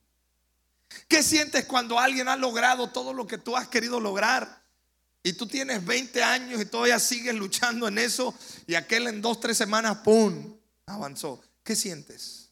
[1.09, 4.63] ¿Qué sientes cuando alguien ha logrado todo lo que tú has querido lograr?
[5.23, 8.35] Y tú tienes 20 años y todavía sigues luchando en eso
[8.67, 11.43] y aquel en dos, tres semanas, ¡pum!, avanzó.
[11.63, 12.51] ¿Qué sientes?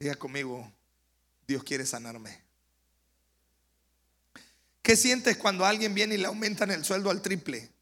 [0.00, 0.70] Diga conmigo,
[1.46, 2.42] Dios quiere sanarme.
[4.82, 7.73] ¿Qué sientes cuando alguien viene y le aumentan el sueldo al triple?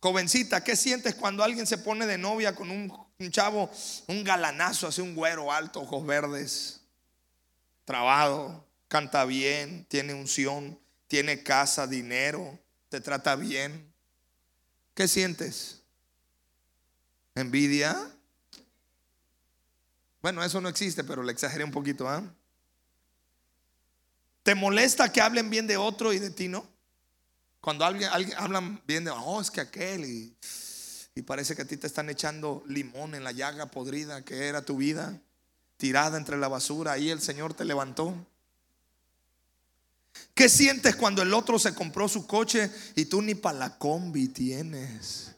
[0.00, 2.90] Jovencita, ¿qué sientes cuando alguien se pone de novia con un,
[3.30, 3.70] chavo,
[4.06, 6.80] un galanazo, así un güero alto, ojos verdes,
[7.84, 12.58] trabado, canta bien, tiene unción, tiene casa, dinero,
[12.88, 13.92] te trata bien?
[14.94, 15.82] ¿Qué sientes?
[17.34, 18.10] ¿Envidia?
[20.22, 22.22] Bueno, eso no existe, pero le exageré un poquito, ¿ah?
[24.42, 26.66] ¿Te molesta que hablen bien de otro y de ti no?
[27.60, 30.34] Cuando alguien, hablan bien de, oh, es que aquel y,
[31.14, 34.64] y parece que a ti te están echando limón en la llaga podrida que era
[34.64, 35.20] tu vida,
[35.76, 38.14] tirada entre la basura, ahí el Señor te levantó.
[40.34, 44.28] ¿Qué sientes cuando el otro se compró su coche y tú ni para la combi
[44.28, 45.34] tienes?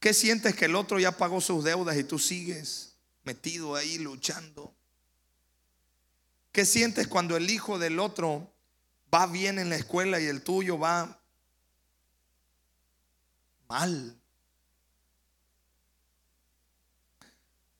[0.00, 2.94] ¿Qué sientes que el otro ya pagó sus deudas y tú sigues
[3.24, 4.72] metido ahí luchando?
[6.52, 8.50] ¿Qué sientes cuando el hijo del otro
[9.16, 11.18] va bien en la escuela y el tuyo va
[13.66, 14.14] mal?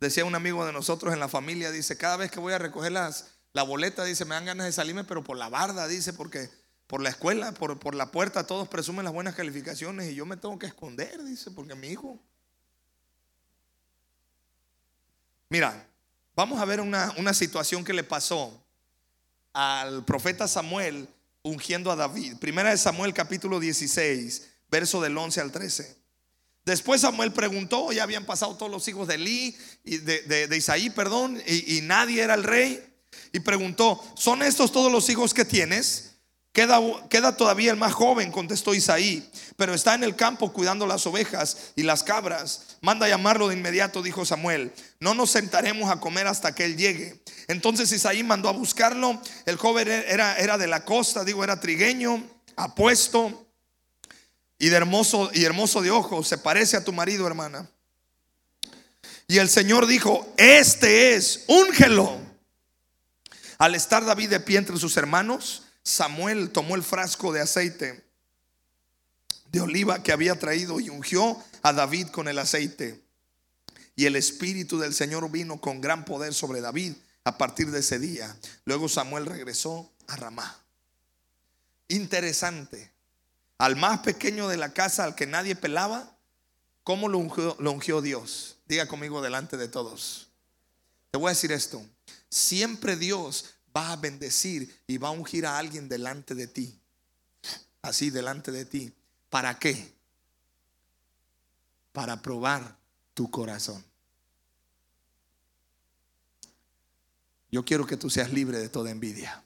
[0.01, 2.93] Decía un amigo de nosotros en la familia, dice, cada vez que voy a recoger
[2.93, 6.49] las, la boleta, dice, me dan ganas de salirme, pero por la barda, dice, porque
[6.87, 10.39] por la escuela, por, por la puerta, todos presumen las buenas calificaciones y yo me
[10.39, 12.19] tengo que esconder, dice, porque mi hijo.
[15.51, 15.87] Mira,
[16.35, 18.63] vamos a ver una, una situación que le pasó
[19.53, 21.09] al profeta Samuel
[21.47, 22.37] ungiendo a David.
[22.39, 25.97] Primera de Samuel capítulo 16, verso del 11 al 13.
[26.65, 30.91] Después Samuel preguntó, ya habían pasado todos los hijos de Eli y de, de, Isaí,
[30.91, 32.85] perdón, y, y nadie era el rey.
[33.33, 36.16] Y preguntó, ¿son estos todos los hijos que tienes?
[36.57, 41.73] Queda, todavía el más joven, contestó Isaí, pero está en el campo cuidando las ovejas
[41.77, 42.79] y las cabras.
[42.81, 44.73] Manda llamarlo de inmediato, dijo Samuel.
[44.99, 47.21] No nos sentaremos a comer hasta que él llegue.
[47.47, 49.21] Entonces Isaí mandó a buscarlo.
[49.45, 53.47] El joven era, era de la costa, digo, era trigueño, apuesto
[54.59, 56.27] y de hermoso y hermoso de ojos.
[56.27, 57.69] Se parece a tu marido, hermana.
[59.29, 62.17] Y el Señor dijo: Este es, úngelo.
[63.59, 68.05] Al estar David de pie entre sus hermanos, Samuel tomó el frasco de aceite
[69.53, 73.01] de oliva que había traído y ungió a David con el aceite.
[73.95, 78.01] Y el Espíritu del Señor vino con gran poder sobre David a partir de ese
[78.01, 78.37] día.
[78.65, 80.59] Luego Samuel regresó a Ramá.
[81.87, 82.91] Interesante.
[83.57, 86.17] Al más pequeño de la casa, al que nadie pelaba,
[86.83, 88.57] ¿cómo lo ungió, Dios?
[88.67, 90.31] Diga conmigo delante de todos.
[91.13, 91.81] Te voy a decir esto.
[92.29, 96.81] Siempre Dios va a bendecir y va a ungir a alguien delante de ti.
[97.83, 98.93] Así delante de ti.
[99.29, 99.95] ¿Para qué?
[101.93, 102.77] Para probar
[103.13, 103.85] tu corazón.
[107.51, 109.43] Yo quiero que tú seas libre de toda envidia.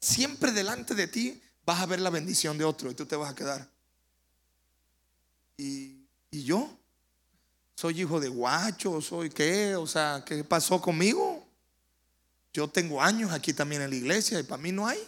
[0.00, 3.32] Siempre delante de ti vas a ver la bendición de otro y tú te vas
[3.32, 3.68] a quedar.
[5.56, 6.70] ¿Y, y yo?
[7.74, 9.00] ¿Soy hijo de guacho?
[9.00, 9.74] ¿Soy qué?
[9.74, 11.35] O sea, ¿qué pasó conmigo?
[12.56, 14.98] Yo tengo años aquí también en la iglesia y para mí no hay.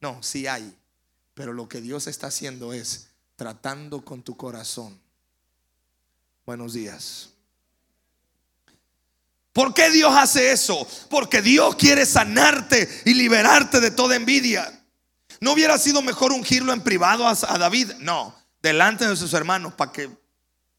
[0.00, 0.72] No, sí hay.
[1.34, 4.96] Pero lo que Dios está haciendo es tratando con tu corazón.
[6.46, 7.30] Buenos días.
[9.52, 10.86] ¿Por qué Dios hace eso?
[11.10, 14.84] Porque Dios quiere sanarte y liberarte de toda envidia.
[15.40, 17.94] ¿No hubiera sido mejor ungirlo en privado a, David?
[17.98, 20.08] No, delante de sus hermanos para que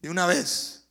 [0.00, 0.86] de una vez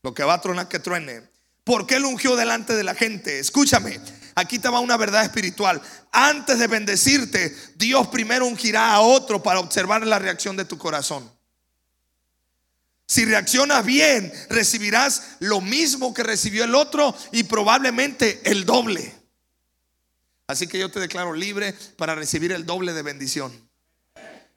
[0.00, 1.28] lo que va a tronar que truene.
[1.64, 3.38] ¿Por qué lo ungió delante de la gente?
[3.38, 4.00] Escúchame,
[4.34, 5.80] aquí te va una verdad espiritual.
[6.12, 11.30] Antes de bendecirte, Dios primero ungirá a otro para observar la reacción de tu corazón.
[13.06, 19.12] Si reaccionas bien, recibirás lo mismo que recibió el otro y probablemente el doble.
[20.46, 23.52] Así que yo te declaro libre para recibir el doble de bendición.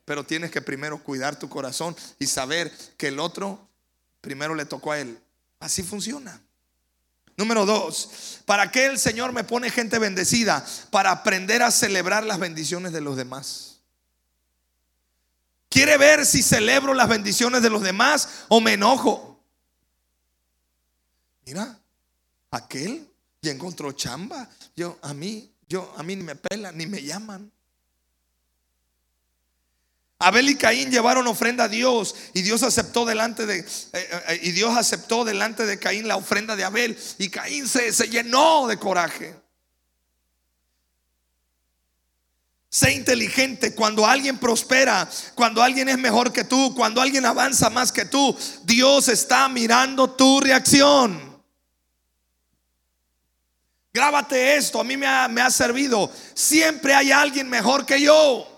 [0.06, 3.68] Pero tienes que primero cuidar tu corazón y saber que el otro
[4.22, 5.18] primero le tocó a él.
[5.60, 6.39] Así funciona.
[7.44, 10.66] Número dos, ¿para qué el Señor me pone gente bendecida?
[10.91, 13.82] Para aprender a celebrar las bendiciones de los demás.
[15.68, 19.44] ¿Quiere ver si celebro las bendiciones de los demás o me enojo?
[21.46, 21.78] Mira,
[22.50, 24.50] aquel ya encontró chamba.
[24.74, 27.52] Yo, a mí, yo, a mí ni me pelan, ni me llaman.
[30.28, 34.51] Abel y Caín llevaron ofrenda a Dios y Dios aceptó delante de eh, eh, y
[34.51, 38.78] Dios aceptó delante de Caín la ofrenda de Abel y Caín se, se llenó de
[38.78, 39.36] coraje.
[42.69, 47.91] Sé inteligente cuando alguien prospera, cuando alguien es mejor que tú, cuando alguien avanza más
[47.91, 48.36] que tú.
[48.63, 51.34] Dios está mirando tu reacción.
[53.93, 56.11] Grábate esto, a mí me ha, me ha servido.
[56.34, 58.53] Siempre hay alguien mejor que yo.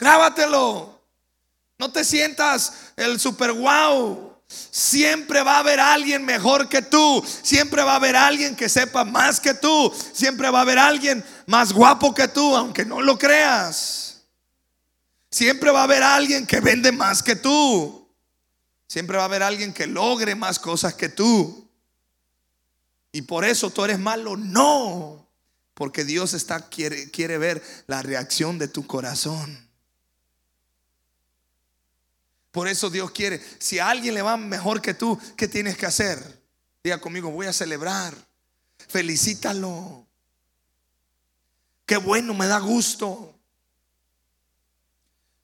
[0.00, 0.98] Grábatelo.
[1.78, 4.30] No te sientas el super wow.
[4.48, 7.24] Siempre va a haber alguien mejor que tú.
[7.42, 9.92] Siempre va a haber alguien que sepa más que tú.
[10.12, 14.22] Siempre va a haber alguien más guapo que tú, aunque no lo creas.
[15.30, 18.08] Siempre va a haber alguien que vende más que tú.
[18.88, 21.68] Siempre va a haber alguien que logre más cosas que tú.
[23.12, 24.36] Y por eso tú eres malo.
[24.36, 25.28] No.
[25.74, 29.69] Porque Dios está, quiere, quiere ver la reacción de tu corazón.
[32.50, 35.86] Por eso Dios quiere, si a alguien le va mejor que tú, ¿qué tienes que
[35.86, 36.18] hacer?
[36.82, 38.14] Diga conmigo, voy a celebrar.
[38.88, 40.06] Felicítalo.
[41.86, 43.34] Qué bueno, me da gusto.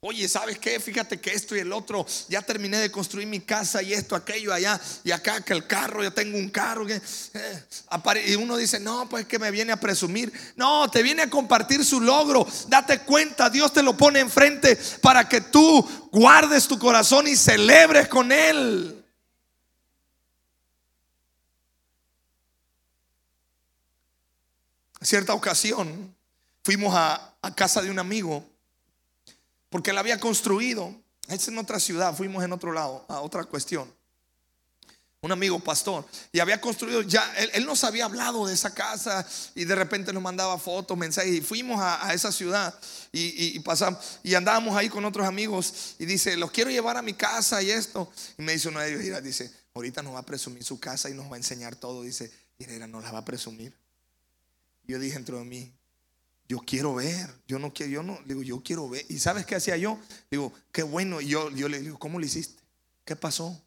[0.09, 0.79] Oye, ¿sabes qué?
[0.79, 4.53] Fíjate que esto y el otro, ya terminé de construir mi casa y esto, aquello,
[4.53, 6.87] allá, y acá que el carro, ya tengo un carro.
[6.87, 6.95] Que,
[7.35, 10.33] eh, y uno dice, no, pues que me viene a presumir.
[10.55, 12.47] No, te viene a compartir su logro.
[12.69, 18.07] Date cuenta, Dios te lo pone enfrente para que tú guardes tu corazón y celebres
[18.07, 19.05] con Él.
[25.01, 26.15] Cierta ocasión,
[26.63, 28.56] fuimos a casa de un amigo
[29.77, 30.91] porque él había construido.
[31.29, 33.95] Es en otra ciudad, fuimos en otro lado, a otra cuestión.
[35.21, 36.03] Un amigo pastor,
[36.33, 40.23] y había construido ya, él, nos había hablado de esa casa y de repente nos
[40.23, 42.75] mandaba fotos, mensajes, y fuimos a, esa ciudad
[43.13, 47.13] y, pasamos, y andábamos ahí con otros amigos y dice, los quiero llevar a mi
[47.13, 48.11] casa y esto.
[48.39, 51.13] Y me dice uno de ellos, dice, ahorita nos va a presumir su casa y
[51.13, 52.03] nos va a enseñar todo.
[52.03, 53.77] Dice, mira, nos la va a presumir.
[54.85, 55.76] Yo dije dentro de mí,
[56.49, 59.05] yo quiero ver, yo no quiero, yo no, digo, yo quiero ver.
[59.09, 59.99] ¿Y sabes qué hacía yo?
[60.31, 61.21] Digo, qué bueno.
[61.21, 62.63] Y yo, yo le digo, ¿cómo le hiciste?
[63.05, 63.61] ¿Qué pasó?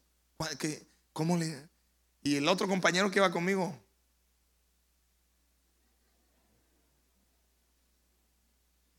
[0.58, 1.68] ¿Qué, ¿Cómo le?
[2.22, 3.74] Y el otro compañero que iba conmigo,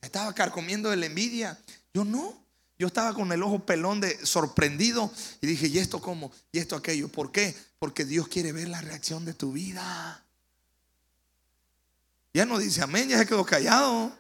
[0.02, 1.60] estaba carcomiendo de la envidia.
[1.94, 2.40] Yo no.
[2.78, 6.32] Yo estaba con el ojo pelón de sorprendido y dije, ¿y esto cómo?
[6.52, 7.10] ¿Y esto aquello?
[7.10, 7.56] ¿Por qué?
[7.78, 10.26] Porque Dios quiere ver la reacción de tu vida.
[12.34, 14.12] Ya no dice amén, ya se quedó callado.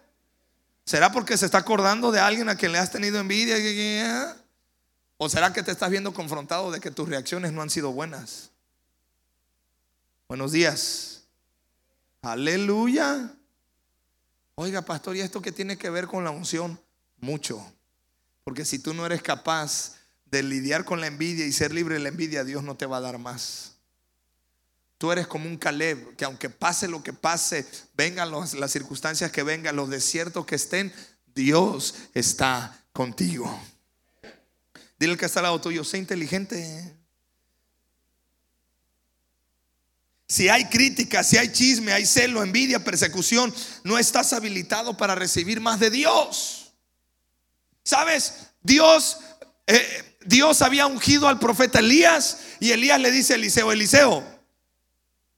[0.85, 4.35] ¿Será porque se está acordando de alguien a quien le has tenido envidia?
[5.17, 8.51] ¿O será que te estás viendo confrontado de que tus reacciones no han sido buenas?
[10.27, 11.23] Buenos días.
[12.21, 13.33] Aleluya.
[14.55, 16.79] Oiga, pastor, ¿y esto qué tiene que ver con la unción?
[17.19, 17.63] Mucho.
[18.43, 19.95] Porque si tú no eres capaz
[20.25, 22.97] de lidiar con la envidia y ser libre de la envidia, Dios no te va
[22.97, 23.75] a dar más.
[25.01, 29.41] Tú eres como un Caleb, que aunque pase lo que pase, vengan las circunstancias que
[29.41, 30.93] vengan, los desiertos que estén,
[31.33, 33.51] Dios está contigo.
[34.99, 36.95] Dile al que está al lado tuyo, sé inteligente.
[40.27, 43.51] Si hay crítica, si hay chisme, hay celo, envidia, persecución,
[43.83, 46.73] no estás habilitado para recibir más de Dios.
[47.83, 48.51] ¿Sabes?
[48.61, 49.17] Dios,
[49.65, 54.30] eh, Dios había ungido al profeta Elías y Elías le dice a Eliseo, Eliseo,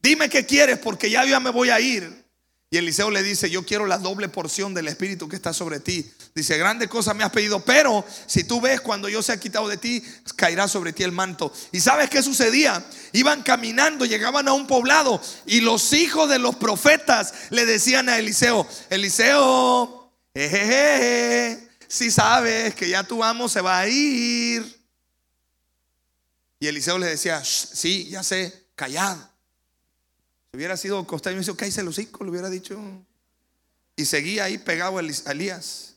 [0.04, 2.24] Dime qué quieres porque ya yo me voy a ir.
[2.70, 6.12] Y Eliseo le dice, yo quiero la doble porción del Espíritu que está sobre ti.
[6.36, 9.68] Dice, grande cosa me has pedido, pero si tú ves cuando yo se ha quitado
[9.70, 10.04] de ti,
[10.36, 11.54] caerá sobre ti el manto.
[11.72, 12.84] ¿Y sabes qué sucedía?
[13.14, 18.18] Iban caminando, llegaban a un poblado y los hijos de los profetas le decían a
[18.18, 24.84] Eliseo, Eliseo, jejeje, si sabes que ya tu amo se va a ir.
[26.60, 29.33] Y Eliseo le decía, sí, ya sé, callad
[30.54, 32.80] hubiera sido costeño, me dice, se los hocico, le hubiera dicho.
[33.96, 35.96] Y seguía ahí pegado a Elías.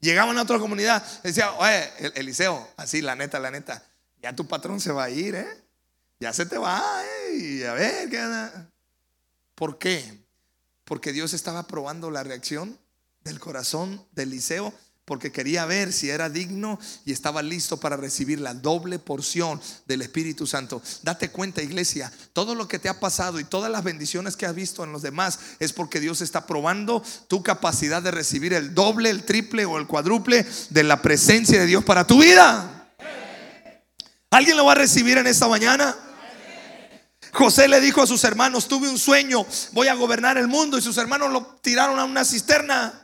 [0.00, 3.82] Llegaban a otra comunidad, decía, oye, Eliseo, así, la neta, la neta,
[4.22, 5.64] ya tu patrón se va a ir, ¿eh?
[6.20, 7.36] Ya se te va, ¿eh?
[7.36, 8.48] y a ver, ¿qué
[9.54, 10.24] ¿Por qué?
[10.84, 12.78] Porque Dios estaba probando la reacción
[13.22, 14.74] del corazón de Eliseo
[15.04, 20.02] porque quería ver si era digno y estaba listo para recibir la doble porción del
[20.02, 20.80] Espíritu Santo.
[21.02, 24.54] Date cuenta, iglesia, todo lo que te ha pasado y todas las bendiciones que has
[24.54, 29.10] visto en los demás es porque Dios está probando tu capacidad de recibir el doble,
[29.10, 32.90] el triple o el cuádruple de la presencia de Dios para tu vida.
[34.30, 35.94] ¿Alguien lo va a recibir en esta mañana?
[37.32, 40.82] José le dijo a sus hermanos, tuve un sueño, voy a gobernar el mundo y
[40.82, 43.03] sus hermanos lo tiraron a una cisterna.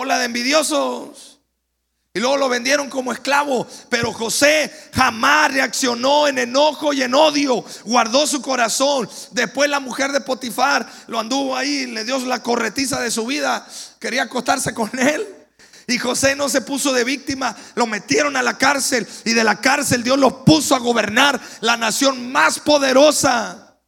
[0.00, 1.40] Hola de envidiosos.
[2.14, 3.66] Y luego lo vendieron como esclavo.
[3.88, 7.64] Pero José jamás reaccionó en enojo y en odio.
[7.84, 9.10] Guardó su corazón.
[9.32, 11.86] Después la mujer de Potifar lo anduvo ahí.
[11.86, 13.66] Le dio la corretiza de su vida.
[13.98, 15.26] Quería acostarse con él.
[15.88, 19.60] Y José no se puso de víctima, lo metieron a la cárcel y de la
[19.60, 23.78] cárcel Dios lo puso a gobernar la nación más poderosa.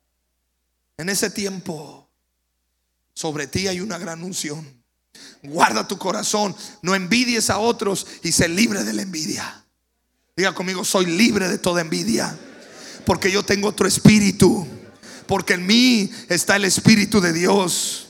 [0.96, 2.10] En ese tiempo,
[3.12, 4.79] sobre ti hay una gran unción.
[5.42, 6.54] Guarda tu corazón.
[6.82, 9.64] No envidies a otros y sé libre de la envidia.
[10.36, 12.36] Diga conmigo, soy libre de toda envidia.
[13.04, 14.66] Porque yo tengo otro espíritu.
[15.26, 18.08] Porque en mí está el espíritu de Dios.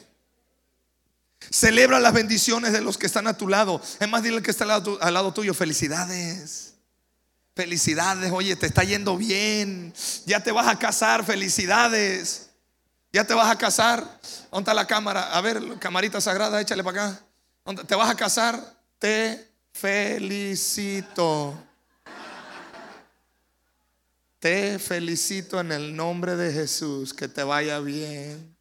[1.50, 3.80] Celebra las bendiciones de los que están a tu lado.
[3.98, 5.54] Es más, dile que está al lado, al lado tuyo.
[5.54, 6.74] Felicidades.
[7.54, 8.32] Felicidades.
[8.32, 9.92] Oye, te está yendo bien.
[10.26, 11.24] Ya te vas a casar.
[11.24, 12.49] Felicidades.
[13.12, 14.04] Ya te vas a casar.
[14.50, 15.32] ¿Dónde está la cámara?
[15.32, 17.20] A ver, camarita sagrada, échale para acá.
[17.86, 18.58] ¿Te vas a casar?
[18.98, 21.54] Te felicito.
[24.38, 27.12] Te felicito en el nombre de Jesús.
[27.12, 28.56] Que te vaya bien.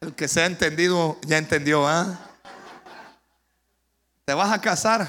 [0.00, 2.18] El que se ha entendido, ya entendió, ¿ah?
[4.24, 5.08] ¿Te vas a casar?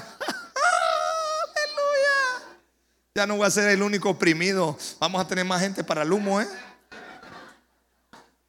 [3.16, 4.76] Ya no voy a ser el único oprimido.
[4.98, 6.48] Vamos a tener más gente para el humo, ¿eh?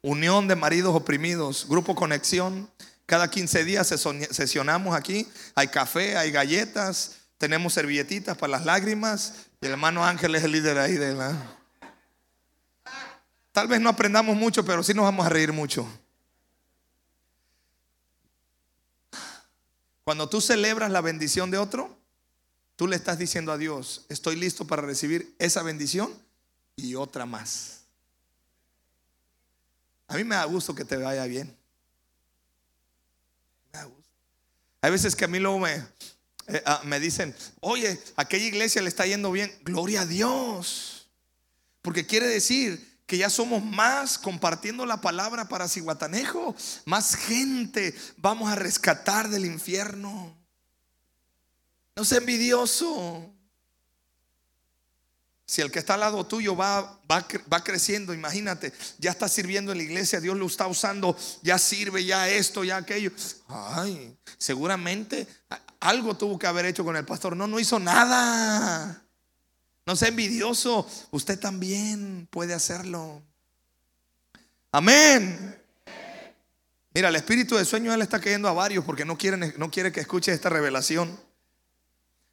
[0.02, 2.68] Unión de maridos oprimidos, grupo conexión.
[3.06, 5.28] Cada 15 días sesionamos aquí.
[5.54, 9.34] Hay café, hay galletas, tenemos servilletitas para las lágrimas.
[9.60, 11.32] Y el hermano Ángel es el líder ahí de la.
[13.52, 15.86] Tal vez no aprendamos mucho, pero sí nos vamos a reír mucho.
[20.02, 21.95] Cuando tú celebras la bendición de otro,
[22.76, 26.12] Tú le estás diciendo a Dios, estoy listo para recibir esa bendición
[26.76, 27.80] y otra más.
[30.08, 31.56] A mí me da gusto que te vaya bien.
[33.72, 34.10] Me da gusto.
[34.82, 35.74] Hay veces que a mí luego me,
[36.48, 39.50] eh, ah, me dicen, oye, aquella iglesia le está yendo bien.
[39.64, 41.08] Gloria a Dios.
[41.80, 46.54] Porque quiere decir que ya somos más compartiendo la palabra para Ciguatanejo.
[46.84, 50.36] Más gente vamos a rescatar del infierno.
[51.96, 53.32] No sea envidioso.
[55.46, 59.78] Si el que está al lado tuyo va, va, creciendo, imagínate, ya está sirviendo en
[59.78, 63.12] la iglesia, Dios lo está usando, ya sirve, ya esto, ya aquello.
[63.48, 65.26] Ay, seguramente
[65.78, 67.36] algo tuvo que haber hecho con el pastor.
[67.36, 69.04] No, no hizo nada.
[69.86, 73.22] No sea envidioso, usted también puede hacerlo.
[74.72, 75.56] Amén.
[76.92, 79.16] Mira, el espíritu de sueño él está cayendo a varios porque no,
[79.58, 81.25] no quiere que escuche esta revelación.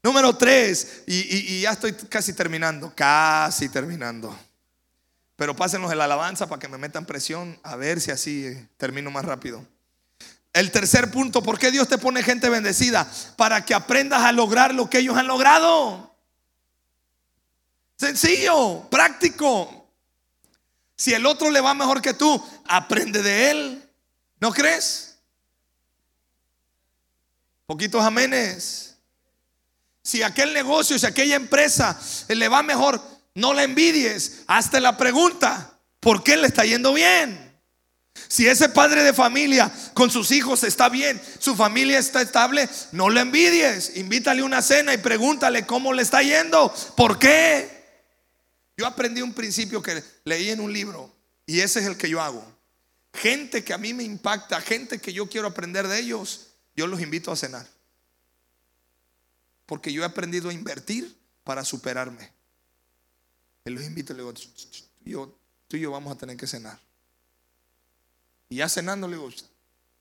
[0.04, 4.38] Número tres, y, ya estoy casi terminando, casi terminando.
[5.38, 9.10] Pero pásenos el alabanza para que me metan presión, a ver si así eh, termino
[9.12, 9.66] más rápido.
[10.52, 13.10] El tercer punto, ¿por qué Dios te pone gente bendecida?
[13.38, 16.14] Para que aprendas a lograr lo que ellos han logrado.
[17.96, 19.88] Sencillo, práctico.
[20.98, 23.90] Si el otro le va mejor que tú, aprende de él.
[24.42, 25.18] ¿No crees?
[27.66, 28.93] Poquitos amenes.
[30.04, 33.02] Si aquel negocio, si aquella empresa le va mejor,
[33.36, 34.42] no la envidies.
[34.48, 37.44] Hazte la pregunta, ¿por qué le está yendo bien?
[38.28, 43.10] Si ese padre de familia con sus hijos está bien, su familia está estable, no
[43.10, 43.96] le envidies.
[43.98, 46.74] Invítale una cena y pregúntale cómo le está yendo.
[46.96, 47.84] ¿Por qué?
[48.78, 51.14] Yo aprendí un principio que leí en un libro
[51.46, 52.46] y ese es el que yo hago.
[53.14, 57.00] Gente que a mí me impacta, gente que yo quiero aprender de ellos, yo los
[57.02, 57.68] invito a cenar.
[59.66, 62.32] Porque yo he aprendido a invertir para superarme.
[63.66, 64.24] Y los invito y le
[65.04, 65.38] digo,
[65.68, 66.80] tú y yo vamos a tener que cenar.
[68.50, 69.30] Y ya cenando le digo,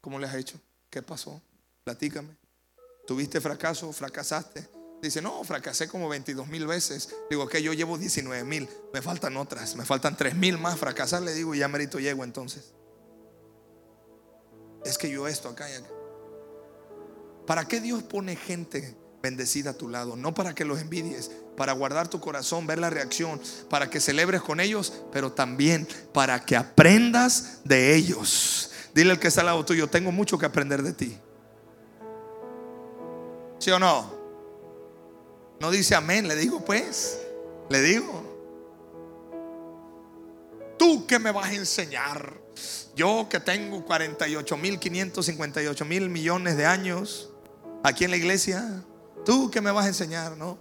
[0.00, 0.60] ¿cómo le has hecho?
[0.90, 1.40] ¿Qué pasó?
[1.84, 2.36] Platícame.
[3.06, 3.92] ¿Tuviste fracaso?
[3.92, 4.68] ¿Fracasaste?
[5.00, 7.14] Dice, no, fracasé como 22 mil veces.
[7.28, 8.68] Digo, que yo llevo 19 mil.
[8.92, 9.74] Me faltan otras.
[9.74, 11.22] Me faltan 3 mil más fracasar.
[11.22, 12.72] Le digo, y ya merito llego entonces.
[14.84, 15.88] Es que yo esto acá y acá.
[17.46, 21.72] ¿Para qué Dios pone gente bendecida a tu lado, no para que los envidies, para
[21.72, 26.56] guardar tu corazón, ver la reacción, para que celebres con ellos, pero también para que
[26.56, 28.70] aprendas de ellos.
[28.94, 31.16] Dile al que está al lado tuyo, tengo mucho que aprender de ti.
[33.58, 34.12] ¿Sí o no?
[35.60, 37.20] No dice amén, le digo pues,
[37.70, 38.30] le digo.
[40.76, 42.34] ¿Tú qué me vas a enseñar?
[42.96, 47.30] Yo que tengo 48 mil 558 mil millones de años
[47.84, 48.84] aquí en la iglesia,
[49.24, 50.36] ¿tú qué me vas a enseñar?
[50.36, 50.58] ¿No?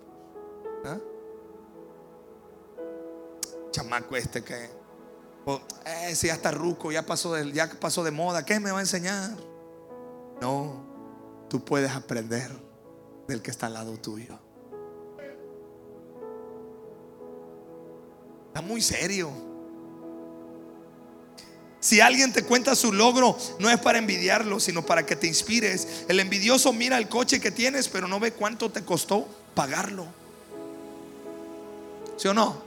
[0.85, 0.97] ¿Ah?
[3.71, 4.69] Chamaco este que,
[5.85, 8.79] eh, si ya está ruco, ya pasó, de, ya pasó de moda, ¿qué me va
[8.79, 9.31] a enseñar?
[10.41, 10.83] No,
[11.49, 12.51] tú puedes aprender
[13.27, 14.39] del que está al lado tuyo.
[18.47, 19.50] Está muy serio.
[21.81, 25.87] Si alguien te cuenta su logro, no es para envidiarlo, sino para que te inspires.
[26.07, 30.05] El envidioso mira el coche que tienes, pero no ve cuánto te costó pagarlo.
[32.17, 32.61] ¿Sí o no?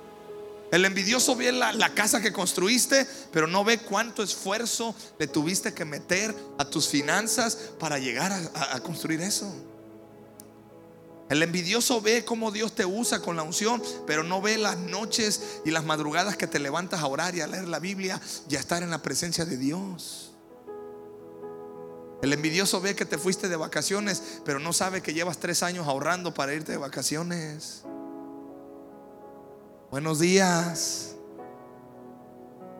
[0.72, 5.84] El envidioso ve la, casa que construiste, pero no ve cuánto esfuerzo le tuviste que
[5.84, 9.54] meter a tus finanzas para llegar a construir eso.
[11.30, 15.60] El envidioso ve cómo Dios te usa con la unción, pero no ve las noches
[15.64, 18.60] y las madrugadas que te levantas a orar y a leer la Biblia y a
[18.60, 20.32] estar en la presencia de Dios.
[22.20, 25.86] El envidioso ve que te fuiste de vacaciones, pero no sabe que llevas tres años
[25.86, 27.82] ahorrando para irte de vacaciones.
[29.90, 31.16] Buenos días.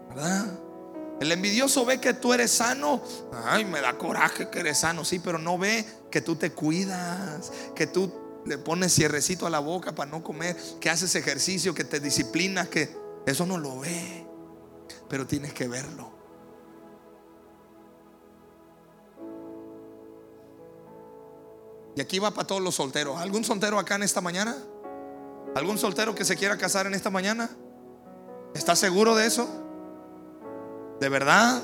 [0.09, 0.47] ¿Verdad?
[1.21, 3.03] El envidioso ve que tú eres sano.
[3.45, 7.53] Ay, me da coraje que eres sano, sí, pero no ve que tú te cuidas,
[7.75, 11.85] que tú le pones cierrecito a la boca para no comer, que haces ejercicio, que
[11.85, 12.95] te disciplinas, que
[13.27, 14.27] eso no lo ve,
[15.09, 16.13] pero tienes que verlo.
[21.97, 23.19] Y aquí va para todos los solteros.
[23.21, 24.57] ¿Algún soltero acá en esta mañana?
[25.55, 27.49] ¿Algún soltero que se quiera casar en esta mañana?
[28.55, 29.49] ¿Está seguro de eso?
[31.01, 31.63] ¿De verdad?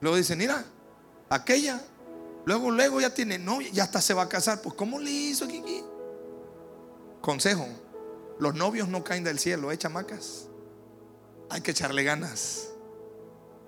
[0.00, 0.64] Luego dice, mira,
[1.28, 1.80] aquella
[2.44, 4.62] Luego, luego ya tiene novia, ya hasta se va a casar.
[4.62, 5.82] Pues, ¿cómo le hizo Kiki?
[7.20, 7.66] Consejo:
[8.38, 10.46] los novios no caen del cielo, ¿eh, chamacas?
[11.50, 12.68] Hay que echarle ganas.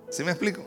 [0.09, 0.63] ¿Sí me explico?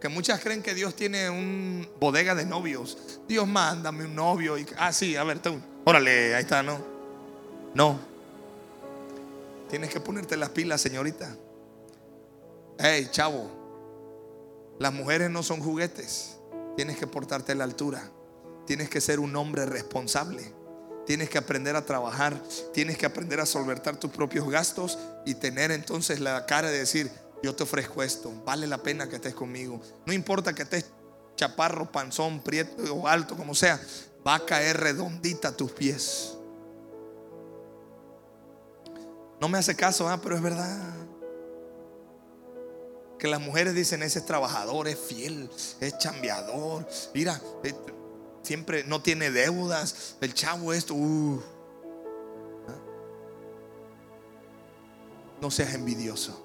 [0.00, 2.98] Que muchas creen que Dios tiene un bodega de novios.
[3.28, 4.56] Dios, mándame un novio.
[4.76, 5.60] Ah, sí, a ver, tú.
[5.84, 6.78] Órale, ahí está, ¿no?
[7.74, 7.98] No.
[9.70, 11.36] Tienes que ponerte las pilas, señorita.
[12.78, 13.48] Hey, chavo.
[14.78, 16.36] Las mujeres no son juguetes.
[16.76, 18.02] Tienes que portarte a la altura.
[18.66, 20.52] Tienes que ser un hombre responsable.
[21.06, 22.40] Tienes que aprender a trabajar.
[22.72, 27.10] Tienes que aprender a solventar tus propios gastos y tener entonces la cara de decir,
[27.42, 28.32] yo te ofrezco esto.
[28.44, 29.80] Vale la pena que estés conmigo.
[30.06, 30.86] No importa que estés
[31.36, 33.80] chaparro, panzón, prieto o alto, como sea.
[34.26, 36.34] Va a caer redondita a tus pies.
[39.40, 40.20] No me hace caso, ¿ah?
[40.22, 41.02] pero es verdad
[43.22, 45.48] que las mujeres dicen, ese es trabajador, es fiel,
[45.80, 47.72] es chambeador, mira, eh,
[48.42, 51.40] siempre no tiene deudas, el chavo esto, uh.
[55.40, 56.36] no seas envidioso.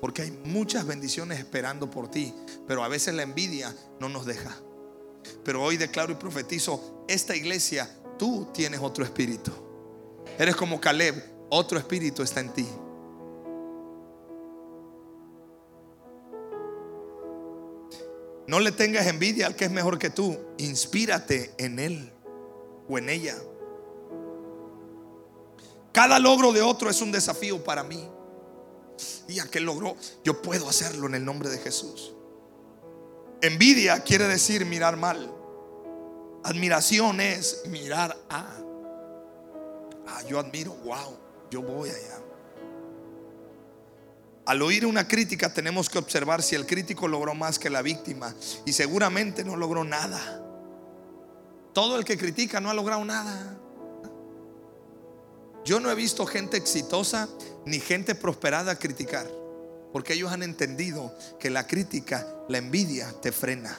[0.00, 2.34] Porque hay muchas bendiciones esperando por ti,
[2.66, 4.50] pero a veces la envidia no nos deja.
[5.44, 7.88] Pero hoy declaro y profetizo, esta iglesia,
[8.18, 9.52] tú tienes otro espíritu.
[10.40, 12.66] Eres como Caleb, otro espíritu está en ti.
[18.46, 20.38] No le tengas envidia al que es mejor que tú.
[20.58, 22.12] Inspírate en él
[22.88, 23.36] o en ella.
[25.92, 28.08] Cada logro de otro es un desafío para mí.
[29.28, 32.12] Y aquel logró, yo puedo hacerlo en el nombre de Jesús.
[33.40, 35.32] Envidia quiere decir mirar mal.
[36.42, 38.56] Admiración es mirar a.
[40.06, 41.16] Ah, yo admiro, wow,
[41.50, 42.20] yo voy allá.
[44.46, 48.34] Al oír una crítica tenemos que observar si el crítico logró más que la víctima
[48.66, 50.42] y seguramente no logró nada.
[51.72, 53.58] Todo el que critica no ha logrado nada.
[55.64, 57.26] Yo no he visto gente exitosa
[57.64, 59.26] ni gente prosperada criticar,
[59.92, 63.74] porque ellos han entendido que la crítica, la envidia te frena.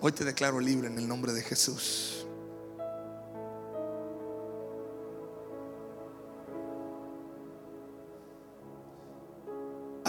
[0.00, 2.19] Hoy te declaro libre en el nombre de Jesús.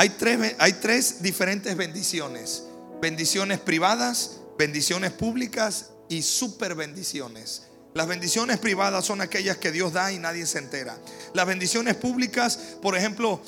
[0.01, 2.63] Hay tres, hay tres diferentes bendiciones.
[2.99, 7.67] Bendiciones privadas, bendiciones públicas y super bendiciones.
[7.93, 10.97] Las bendiciones privadas son aquellas que Dios da y nadie se entera.
[11.35, 13.43] Las bendiciones públicas, por ejemplo,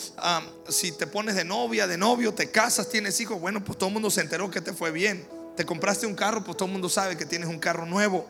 [0.69, 3.93] si te pones de novia, de novio, te casas, tienes hijos, bueno, pues todo el
[3.93, 5.27] mundo se enteró que te fue bien.
[5.57, 8.29] Te compraste un carro, pues todo el mundo sabe que tienes un carro nuevo.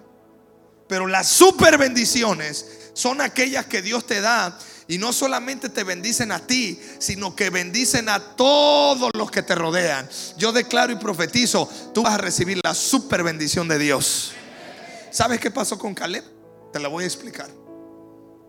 [0.88, 4.58] Pero las super bendiciones son aquellas que Dios te da
[4.88, 9.56] y no solamente te bendicen a ti, sino que bendicen a todos los que te
[9.56, 10.08] rodean.
[10.38, 14.34] Yo declaro y profetizo, tú vas a recibir la super bendición de Dios.
[15.12, 16.24] ¿Sabes qué pasó con Caleb?
[16.72, 17.50] Te la voy a explicar.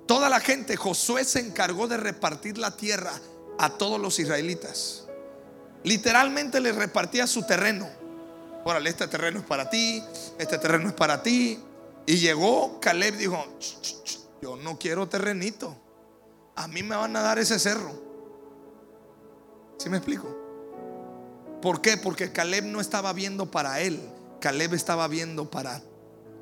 [0.06, 3.12] Toda la gente, Josué se encargó de repartir la tierra
[3.58, 5.04] a todos los israelitas.
[5.82, 7.88] Literalmente le repartía su terreno.
[8.64, 10.02] Órale, este terreno es para ti,
[10.38, 11.58] este terreno es para ti.
[12.06, 13.44] Y llegó Caleb dijo,
[14.42, 15.83] yo no quiero terrenito.
[16.56, 17.92] A mí me van a dar ese cerro.
[19.78, 20.28] ¿Sí me explico?
[21.60, 21.96] ¿Por qué?
[21.96, 24.00] Porque Caleb no estaba viendo para él.
[24.40, 25.82] Caleb estaba viendo para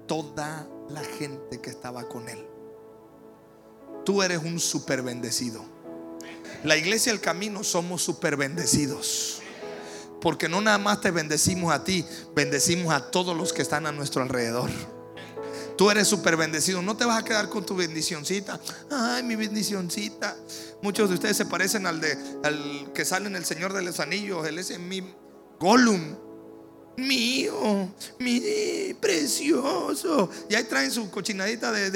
[0.06, 2.44] toda la gente que estaba con él.
[4.04, 5.64] Tú eres un super bendecido.
[6.64, 9.40] La iglesia El Camino somos super bendecidos.
[10.20, 12.04] Porque no nada más te bendecimos a ti,
[12.34, 14.70] bendecimos a todos los que están a nuestro alrededor.
[15.76, 16.82] Tú eres súper bendecido.
[16.82, 18.60] No te vas a quedar con tu bendicioncita.
[18.90, 20.36] Ay, mi bendicioncita.
[20.82, 24.00] Muchos de ustedes se parecen al de al que sale en El Señor de los
[24.00, 24.46] Anillos.
[24.46, 25.02] Él es mi
[25.58, 26.16] Gollum.
[26.96, 30.28] Mío, mi precioso.
[30.50, 31.88] Y ahí traen su cochinadita de,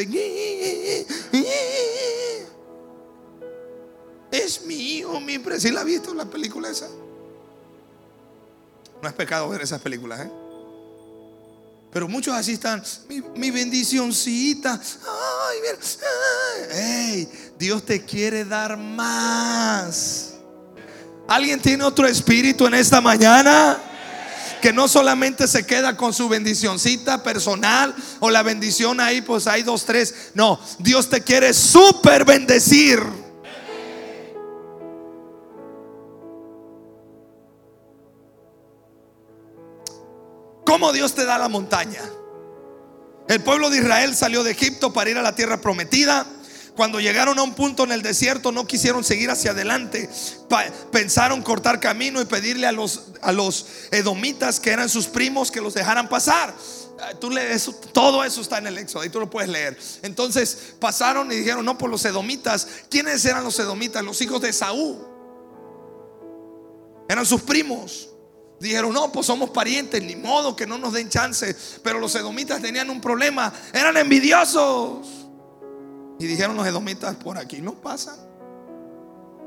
[4.31, 5.69] es mío, mi precioso.
[5.69, 6.89] ¿Sí la ha visto la película esa?
[9.03, 10.31] No es pecado ver esas películas, ¿eh?
[11.93, 14.81] Pero muchos así están, mi, mi bendicioncita.
[16.75, 17.29] Ay,
[17.59, 20.35] Dios te quiere dar más.
[21.29, 23.79] ¿Alguien tiene otro espíritu en esta mañana?
[24.61, 29.63] Que no solamente se queda con su bendicioncita personal o la bendición ahí, pues hay
[29.63, 30.15] dos, tres.
[30.35, 33.26] No, Dios te quiere súper bendecir.
[40.67, 42.03] ¿Cómo Dios te da la montaña?
[43.29, 46.27] El pueblo de Israel salió de Egipto para ir a la tierra prometida.
[46.77, 50.11] Cuando llegaron a un punto en el desierto no quisieron seguir hacia adelante.
[50.93, 55.61] pensaron cortar camino y pedirle a los, a los edomitas que eran sus primos que
[55.61, 56.53] los dejaran pasar.
[57.01, 59.79] Ah, tú lees, todo eso está en el Éxodo y tú lo puedes leer.
[60.03, 62.67] Entonces pasaron y dijeron, no, por los edomitas.
[62.91, 64.05] ¿Quiénes eran los edomitas?
[64.05, 64.99] Los hijos de Saúl.
[67.09, 68.11] Eran sus primos.
[68.59, 71.55] Dijeron, no, pues somos parientes, ni modo que no nos den chance.
[71.83, 75.07] Pero los edomitas tenían un problema, eran envidiosos.
[76.19, 78.17] Y dijeron los edomitas, por aquí no pasan.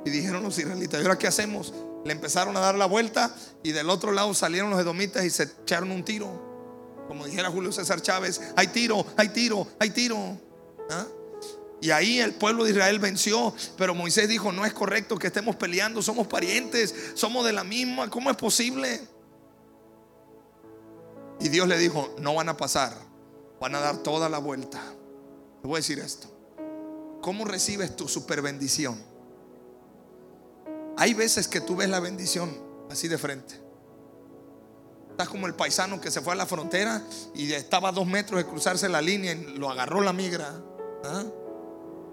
[0.05, 1.73] Y dijeron los israelitas, ¿y ahora qué hacemos?
[2.05, 5.43] Le empezaron a dar la vuelta y del otro lado salieron los edomitas y se
[5.43, 6.47] echaron un tiro.
[7.07, 10.37] Como dijera Julio César Chávez, hay tiro, hay tiro, hay tiro.
[10.91, 11.05] ¿Ah?
[11.81, 13.53] Y ahí el pueblo de Israel venció.
[13.77, 18.09] Pero Moisés dijo, no es correcto que estemos peleando, somos parientes, somos de la misma,
[18.09, 19.01] ¿cómo es posible?
[21.39, 22.93] Y Dios le dijo, no van a pasar,
[23.61, 24.81] van a dar toda la vuelta.
[25.61, 26.27] Te voy a decir esto.
[27.21, 29.01] ¿Cómo recibes tu super bendición?
[30.97, 32.57] Hay veces que tú ves la bendición
[32.89, 33.55] así de frente.
[35.11, 37.01] Estás como el paisano que se fue a la frontera
[37.33, 40.61] y estaba a dos metros de cruzarse la línea y lo agarró la migra.
[41.03, 41.23] ¿Ah?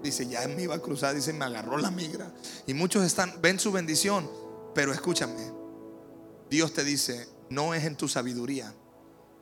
[0.03, 2.32] Dice, ya me iba a cruzar, dice, me agarró la migra.
[2.66, 4.30] Y muchos están, ven su bendición,
[4.74, 5.53] pero escúchame,
[6.51, 8.72] Dios te dice, no es en tu sabiduría,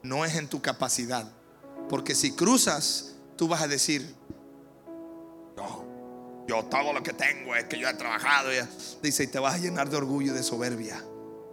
[0.03, 1.31] no es en tu capacidad.
[1.89, 4.15] Porque si cruzas, tú vas a decir,
[5.57, 5.85] no,
[6.49, 8.51] yo todo lo que tengo es que yo he trabajado.
[9.03, 11.03] Dice, y te vas a llenar de orgullo y de soberbia.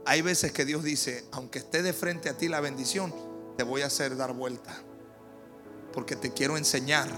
[0.05, 3.13] Hay veces que Dios dice, aunque esté de frente a ti la bendición,
[3.57, 4.81] te voy a hacer dar vuelta.
[5.93, 7.09] Porque te quiero enseñar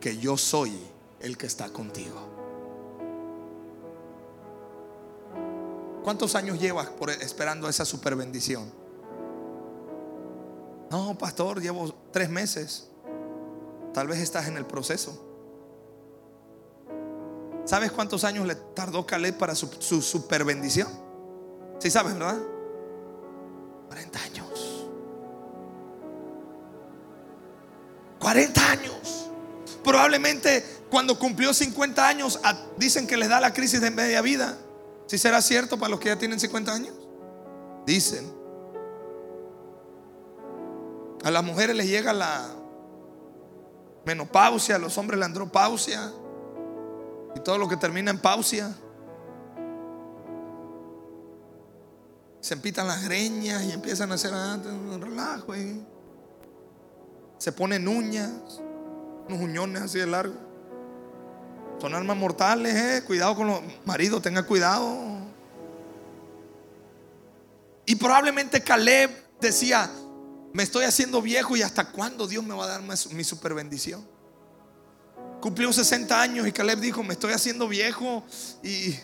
[0.00, 0.76] que yo soy
[1.26, 2.36] el que está contigo.
[6.02, 8.70] ¿Cuántos años llevas por esperando esa super bendición?
[10.90, 12.88] No, pastor, llevo tres meses.
[13.92, 15.24] Tal vez estás en el proceso.
[17.64, 20.88] ¿Sabes cuántos años le tardó Caleb para su, su super bendición?
[21.80, 22.38] Sí sabes, ¿verdad?
[23.88, 24.86] 40 años.
[28.20, 29.25] 40 años.
[29.86, 32.40] Probablemente cuando cumplió 50 años,
[32.76, 34.58] dicen que les da la crisis de media vida.
[35.06, 36.92] ¿Si será cierto para los que ya tienen 50 años?
[37.86, 38.28] Dicen.
[41.22, 42.48] A las mujeres les llega la
[44.04, 46.10] menopausia, a los hombres la andropausia
[47.36, 48.74] y todo lo que termina en pausia.
[52.40, 55.54] Se empitan las greñas y empiezan a hacer un relajo.
[57.38, 58.62] Se ponen uñas.
[59.28, 60.34] Unos uñones así de largo.
[61.80, 63.04] Son armas mortales, eh.
[63.04, 64.98] Cuidado con los maridos, tenga cuidado.
[67.84, 69.10] Y probablemente Caleb
[69.40, 69.90] decía,
[70.52, 74.06] me estoy haciendo viejo y hasta cuándo Dios me va a dar mi super bendición.
[75.40, 78.24] Cumplió 60 años y Caleb dijo, me estoy haciendo viejo
[78.62, 78.96] y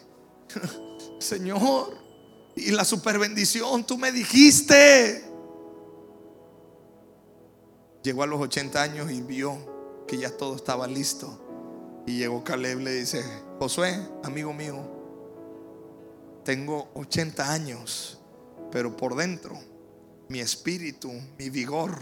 [1.18, 1.96] Señor,
[2.56, 5.24] y la super bendición, tú me dijiste.
[8.02, 9.71] Llegó a los 80 años y vio
[10.12, 12.02] que ya todo estaba listo.
[12.06, 13.24] Y llegó Caleb le dice,
[13.58, 14.76] Josué, amigo mío,
[16.44, 18.20] tengo 80 años,
[18.70, 19.58] pero por dentro
[20.28, 21.96] mi espíritu, mi vigor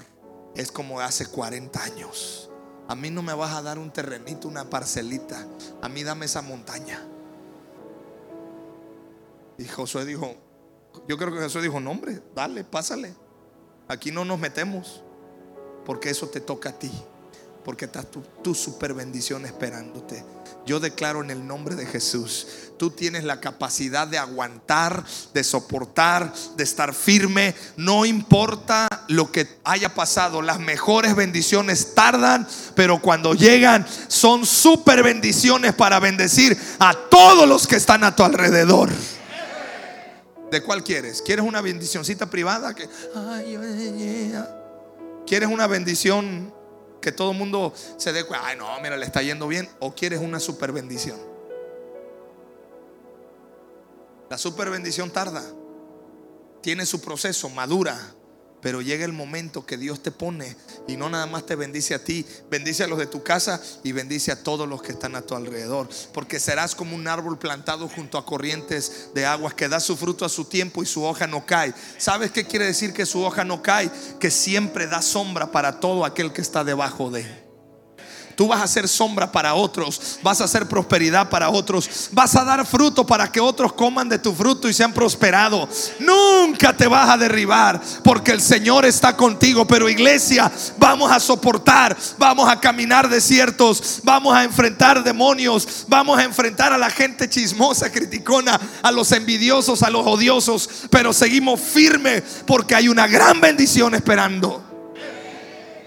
[0.56, 2.50] es como hace 40 años.
[2.88, 5.46] A mí no me vas a dar un terrenito, una parcelita.
[5.80, 7.06] A mí dame esa montaña.
[9.56, 10.34] Y Josué dijo,
[11.06, 13.14] yo creo que Josué dijo, no hombre, dale, pásale.
[13.86, 15.04] Aquí no nos metemos,
[15.84, 16.90] porque eso te toca a ti
[17.64, 20.24] porque está tu, super bendición esperándote.
[20.66, 22.46] Yo declaro en el nombre de Jesús,
[22.78, 27.54] tú tienes la capacidad de aguantar, de soportar, de estar firme.
[27.76, 35.02] No importa lo que haya pasado, las mejores bendiciones tardan, pero cuando llegan son super
[35.02, 38.90] bendiciones para bendecir a todos los que están a tu alrededor.
[40.50, 41.22] ¿De cuál quieres?
[41.22, 42.74] ¿Quieres una bendicioncita privada?
[42.74, 42.88] Que,
[45.26, 46.52] ¿Quieres una bendición
[47.00, 49.94] que todo el mundo se dé cuenta, ay no, mira, le está yendo bien, o
[49.94, 51.18] quieres una super bendición.
[54.28, 55.42] La super bendición tarda,
[56.60, 57.98] tiene su proceso, madura,
[58.60, 60.56] pero llega el momento que Dios te pone
[60.86, 63.92] y no nada más te bendice a ti, bendice a los de tu casa y
[63.92, 65.88] bendice a todos los que están a tu alrededor.
[66.12, 70.24] Porque serás como un árbol plantado junto a corrientes de aguas que da su fruto
[70.24, 71.74] a su tiempo y su hoja no cae.
[71.98, 73.90] ¿Sabes qué quiere decir que su hoja no cae?
[74.18, 77.49] Que siempre da sombra para todo aquel que está debajo de.
[78.40, 82.42] Tú vas a ser sombra para otros, vas a hacer prosperidad para otros, vas a
[82.42, 85.92] dar fruto para que otros coman de tu fruto y sean prosperados.
[85.98, 89.66] Nunca te vas a derribar porque el Señor está contigo.
[89.66, 96.24] Pero iglesia, vamos a soportar, vamos a caminar desiertos, vamos a enfrentar demonios, vamos a
[96.24, 100.86] enfrentar a la gente chismosa, criticona, a los envidiosos, a los odiosos.
[100.88, 104.64] Pero seguimos firmes porque hay una gran bendición esperando.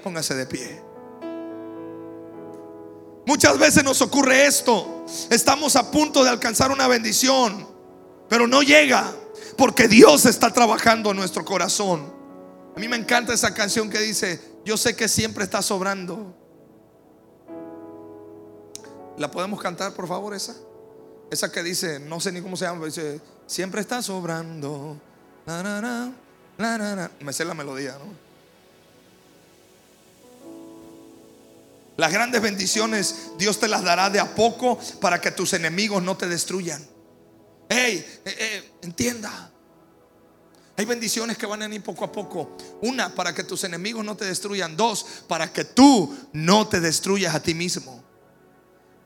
[0.04, 0.83] Póngase de pie.
[3.26, 5.06] Muchas veces nos ocurre esto.
[5.30, 7.68] Estamos a punto de alcanzar una bendición,
[8.30, 9.14] pero no llega
[9.58, 12.12] porque Dios está trabajando en nuestro corazón.
[12.76, 16.36] A mí me encanta esa canción que dice, yo sé que siempre está sobrando.
[19.18, 20.56] ¿La podemos cantar, por favor, esa?
[21.30, 24.98] Esa que dice, no sé ni cómo se llama, dice, siempre está sobrando.
[27.20, 28.23] Me sé la melodía, ¿no?
[31.96, 36.18] Las grandes bendiciones Dios te las dará de a poco para que tus enemigos no
[36.18, 36.86] te destruyan.
[37.70, 39.52] Hey, eh, eh, entienda.
[40.76, 42.58] Hay bendiciones que van a ir poco a poco.
[42.82, 44.76] Una, para que tus enemigos no te destruyan.
[44.76, 48.04] Dos, para que tú no te destruyas a ti mismo.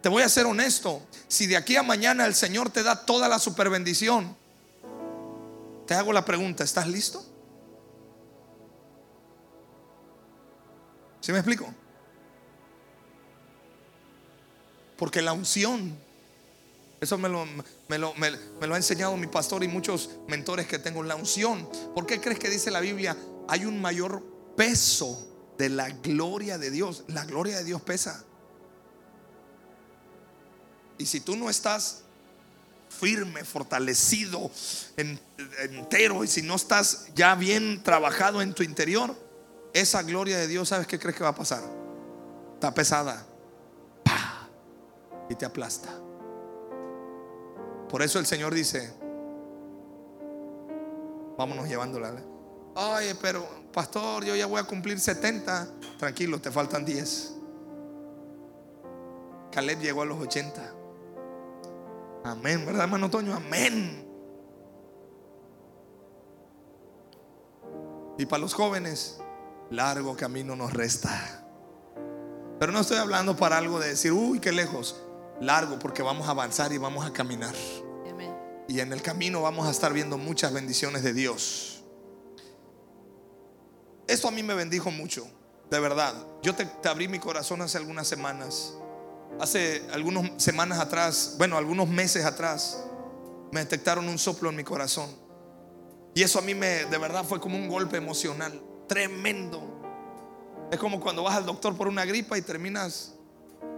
[0.02, 1.02] Te voy a ser honesto.
[1.28, 4.36] Si de aquí a mañana el Señor te da toda la super bendición,
[5.86, 7.26] te hago la pregunta, ¿estás listo?
[11.20, 11.74] ¿Sí me explico?
[14.98, 15.96] Porque la unción,
[17.00, 17.46] eso me lo,
[17.88, 21.70] me, lo, me, lo, ha enseñado mi pastor y muchos mentores que tengo, la unción.
[21.94, 23.16] ¿Por qué crees que dice la Biblia?
[23.48, 24.24] Hay un mayor
[24.56, 25.28] peso
[25.58, 27.04] de la gloria de Dios.
[27.08, 28.24] La gloria de Dios pesa.
[30.98, 32.02] Y si tú no estás
[32.90, 34.50] firme, fortalecido,
[34.98, 39.16] entero, y si no estás ya bien trabajado en tu interior,
[39.74, 41.62] esa gloria de Dios, ¿sabes qué crees que va a pasar?
[42.56, 43.28] Está pesada
[45.30, 45.90] y te aplasta.
[47.90, 48.94] Por eso el Señor dice,
[51.38, 52.14] vámonos llevándola.
[52.76, 55.68] Ay, pero pastor, yo ya voy a cumplir 70.
[55.98, 57.36] Tranquilo, te faltan 10.
[59.52, 60.74] Caleb llegó a los 80.
[62.26, 63.34] Amén, ¿verdad, hermano Toño?
[63.34, 64.06] Amén.
[68.18, 69.20] Y para los jóvenes,
[69.70, 71.46] largo camino nos resta.
[72.60, 75.07] Pero no estoy hablando para algo de decir, uy, qué lejos
[75.40, 77.56] largo porque vamos a avanzar y vamos a caminar.
[78.68, 81.84] Y en el camino vamos a estar viendo muchas bendiciones de Dios.
[84.08, 85.26] Esto a mí me bendijo mucho,
[85.70, 86.14] de verdad.
[86.42, 88.74] Yo te, abrí mi corazón hace algunas semanas.
[89.40, 92.84] Hace algunas semanas atrás, bueno, algunos meses atrás,
[93.52, 95.10] me detectaron un soplo en mi corazón.
[96.14, 99.62] Y eso a mí me, de verdad, fue como un golpe emocional tremendo.
[100.72, 103.14] Es como cuando vas al doctor por una gripa y terminas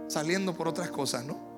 [0.08, 1.49] saliendo por otras cosas, ¿no?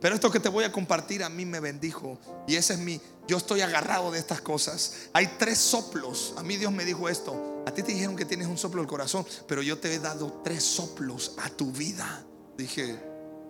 [0.00, 2.18] Pero esto que te voy a compartir a mí me bendijo.
[2.46, 5.08] Y ese es mi, yo estoy agarrado de estas cosas.
[5.12, 6.34] Hay tres soplos.
[6.38, 7.62] A mí Dios me dijo esto.
[7.66, 10.40] A ti te dijeron que tienes un soplo del corazón, pero yo te he dado
[10.42, 12.24] tres soplos a tu vida.
[12.56, 12.98] Dije,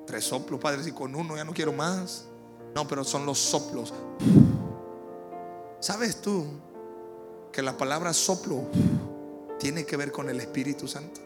[0.07, 2.25] tres soplos, Padre, si con uno ya no quiero más.
[2.75, 3.95] No, pero son los soplos.
[5.81, 6.47] ¿Sabes tú
[7.53, 8.69] que la palabra soplo
[9.59, 11.21] tiene que ver con el Espíritu Santo?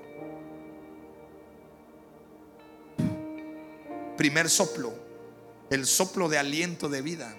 [4.17, 4.93] Primer soplo,
[5.75, 7.37] el soplo de aliento de vida.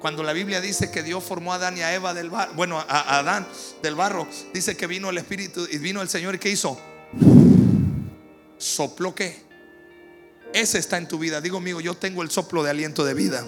[0.00, 2.78] Cuando la Biblia dice que Dios formó a Adán y a Eva del barro, bueno,
[2.78, 3.46] a Adán
[3.82, 6.78] del barro, dice que vino el Espíritu y vino el Señor y ¿qué hizo?
[8.58, 9.42] ¿Soplo qué?
[10.52, 11.40] Ese está en tu vida.
[11.40, 13.44] Digo, amigo, yo tengo el soplo de aliento de vida.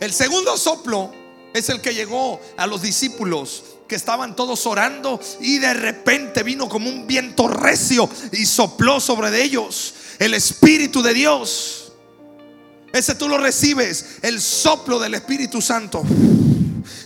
[0.00, 1.12] El segundo soplo
[1.54, 6.68] es el que llegó a los discípulos que estaban todos orando y de repente vino
[6.68, 11.85] como un viento recio y sopló sobre ellos el Espíritu de Dios.
[12.96, 16.02] Ese tú lo recibes, el soplo del Espíritu Santo.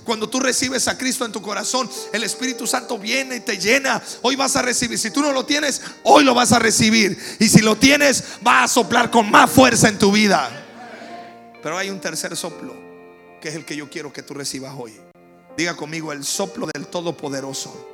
[0.05, 4.01] Cuando tú recibes a Cristo en tu corazón, el Espíritu Santo viene y te llena.
[4.23, 4.99] Hoy vas a recibir.
[4.99, 7.19] Si tú no lo tienes, hoy lo vas a recibir.
[7.39, 10.49] Y si lo tienes, va a soplar con más fuerza en tu vida.
[11.63, 12.75] Pero hay un tercer soplo,
[13.41, 14.93] que es el que yo quiero que tú recibas hoy.
[15.57, 17.89] Diga conmigo, el soplo del Todopoderoso.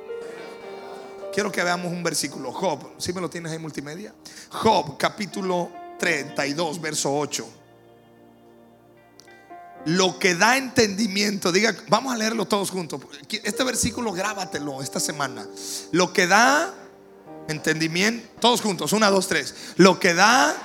[1.33, 2.51] Quiero que veamos un versículo.
[2.51, 4.13] Job, si me lo tienes en multimedia.
[4.49, 7.47] Job, capítulo 32, verso 8.
[9.87, 12.99] Lo que da entendimiento, diga, vamos a leerlo todos juntos.
[13.29, 15.47] Este versículo grábatelo esta semana.
[15.93, 16.73] Lo que da
[17.47, 19.55] entendimiento, todos juntos, una, dos, tres.
[19.77, 20.57] Lo que da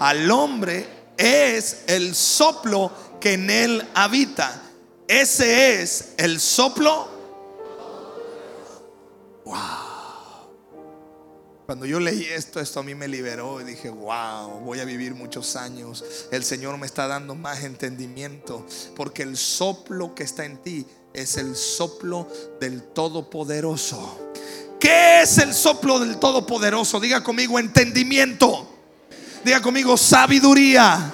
[0.00, 2.90] al hombre es el soplo
[3.20, 4.62] que en él habita.
[5.06, 7.08] Ese es el soplo
[9.44, 9.87] wow.
[11.68, 15.14] Cuando yo leí esto, esto a mí me liberó y dije, wow, voy a vivir
[15.14, 16.02] muchos años.
[16.32, 18.64] El Señor me está dando más entendimiento
[18.96, 22.26] porque el soplo que está en ti es el soplo
[22.58, 24.30] del Todopoderoso.
[24.80, 27.00] ¿Qué es el soplo del Todopoderoso?
[27.00, 28.66] Diga conmigo entendimiento.
[29.44, 31.12] Diga conmigo sabiduría.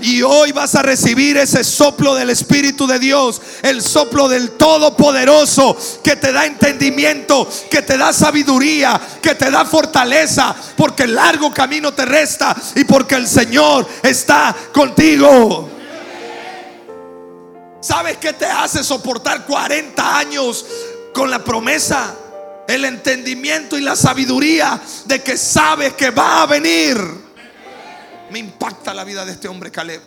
[0.00, 5.76] Y hoy vas a recibir ese soplo del Espíritu de Dios, el soplo del Todopoderoso
[6.04, 11.52] que te da entendimiento, que te da sabiduría, que te da fortaleza, porque el largo
[11.52, 15.68] camino te resta y porque el Señor está contigo.
[17.80, 20.64] ¿Sabes qué te hace soportar 40 años
[21.12, 22.14] con la promesa?
[22.68, 27.27] El entendimiento y la sabiduría de que sabes que va a venir
[28.30, 30.00] me impacta la vida de este hombre Caleb.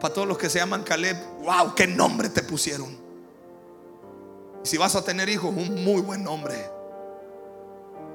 [0.00, 2.98] Para todos los que se llaman Caleb, wow, qué nombre te pusieron.
[4.62, 6.54] si vas a tener hijos, un muy buen nombre.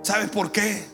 [0.03, 0.85] ¿Sabes por qué?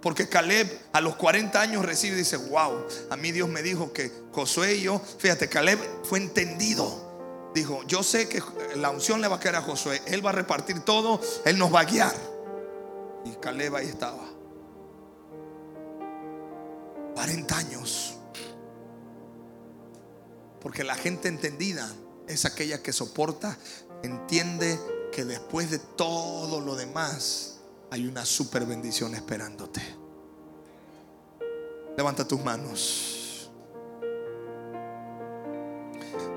[0.00, 3.92] Porque Caleb a los 40 años recibe y dice, wow, a mí Dios me dijo
[3.92, 7.12] que Josué y yo, fíjate, Caleb fue entendido.
[7.54, 8.42] Dijo, yo sé que
[8.76, 11.72] la unción le va a quedar a Josué, él va a repartir todo, él nos
[11.72, 12.14] va a guiar.
[13.26, 14.31] Y Caleb ahí estaba.
[17.14, 18.14] 40 años.
[20.60, 21.90] Porque la gente entendida
[22.28, 23.58] es aquella que soporta,
[24.02, 24.78] entiende
[25.12, 27.58] que después de todo lo demás
[27.90, 29.82] hay una super bendición esperándote.
[31.96, 33.50] Levanta tus manos.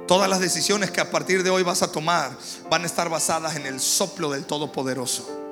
[0.07, 2.37] Todas las decisiones que a partir de hoy vas a tomar
[2.69, 5.44] van a estar basadas en el soplo del Todopoderoso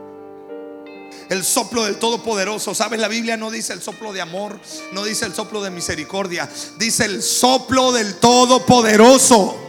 [1.34, 2.73] el soplo del Todopoderoso.
[2.73, 2.99] ¿Sabes?
[2.99, 4.59] La Biblia no dice el soplo de amor,
[4.93, 9.59] no dice el soplo de misericordia, dice el soplo del Todopoderoso.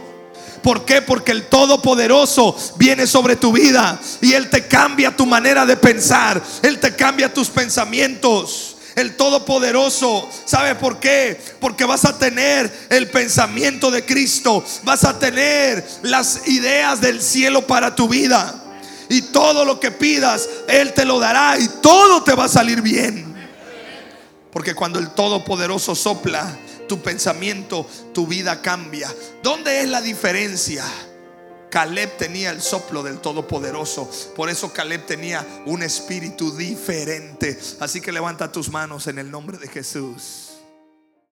[0.63, 1.01] ¿Por qué?
[1.01, 6.41] Porque el Todopoderoso viene sobre tu vida y Él te cambia tu manera de pensar,
[6.63, 8.71] Él te cambia tus pensamientos.
[8.95, 11.39] El Todopoderoso, ¿sabe por qué?
[11.59, 17.67] Porque vas a tener el pensamiento de Cristo, vas a tener las ideas del cielo
[17.67, 18.64] para tu vida.
[19.09, 22.81] Y todo lo que pidas, Él te lo dará y todo te va a salir
[22.81, 23.33] bien.
[24.51, 29.13] Porque cuando el Todopoderoso sopla, tu pensamiento, tu vida cambia.
[29.43, 30.85] ¿Dónde es la diferencia?
[31.69, 34.09] Caleb tenía el soplo del Todopoderoso.
[34.35, 37.59] Por eso Caleb tenía un espíritu diferente.
[37.81, 40.44] Así que levanta tus manos en el nombre de Jesús.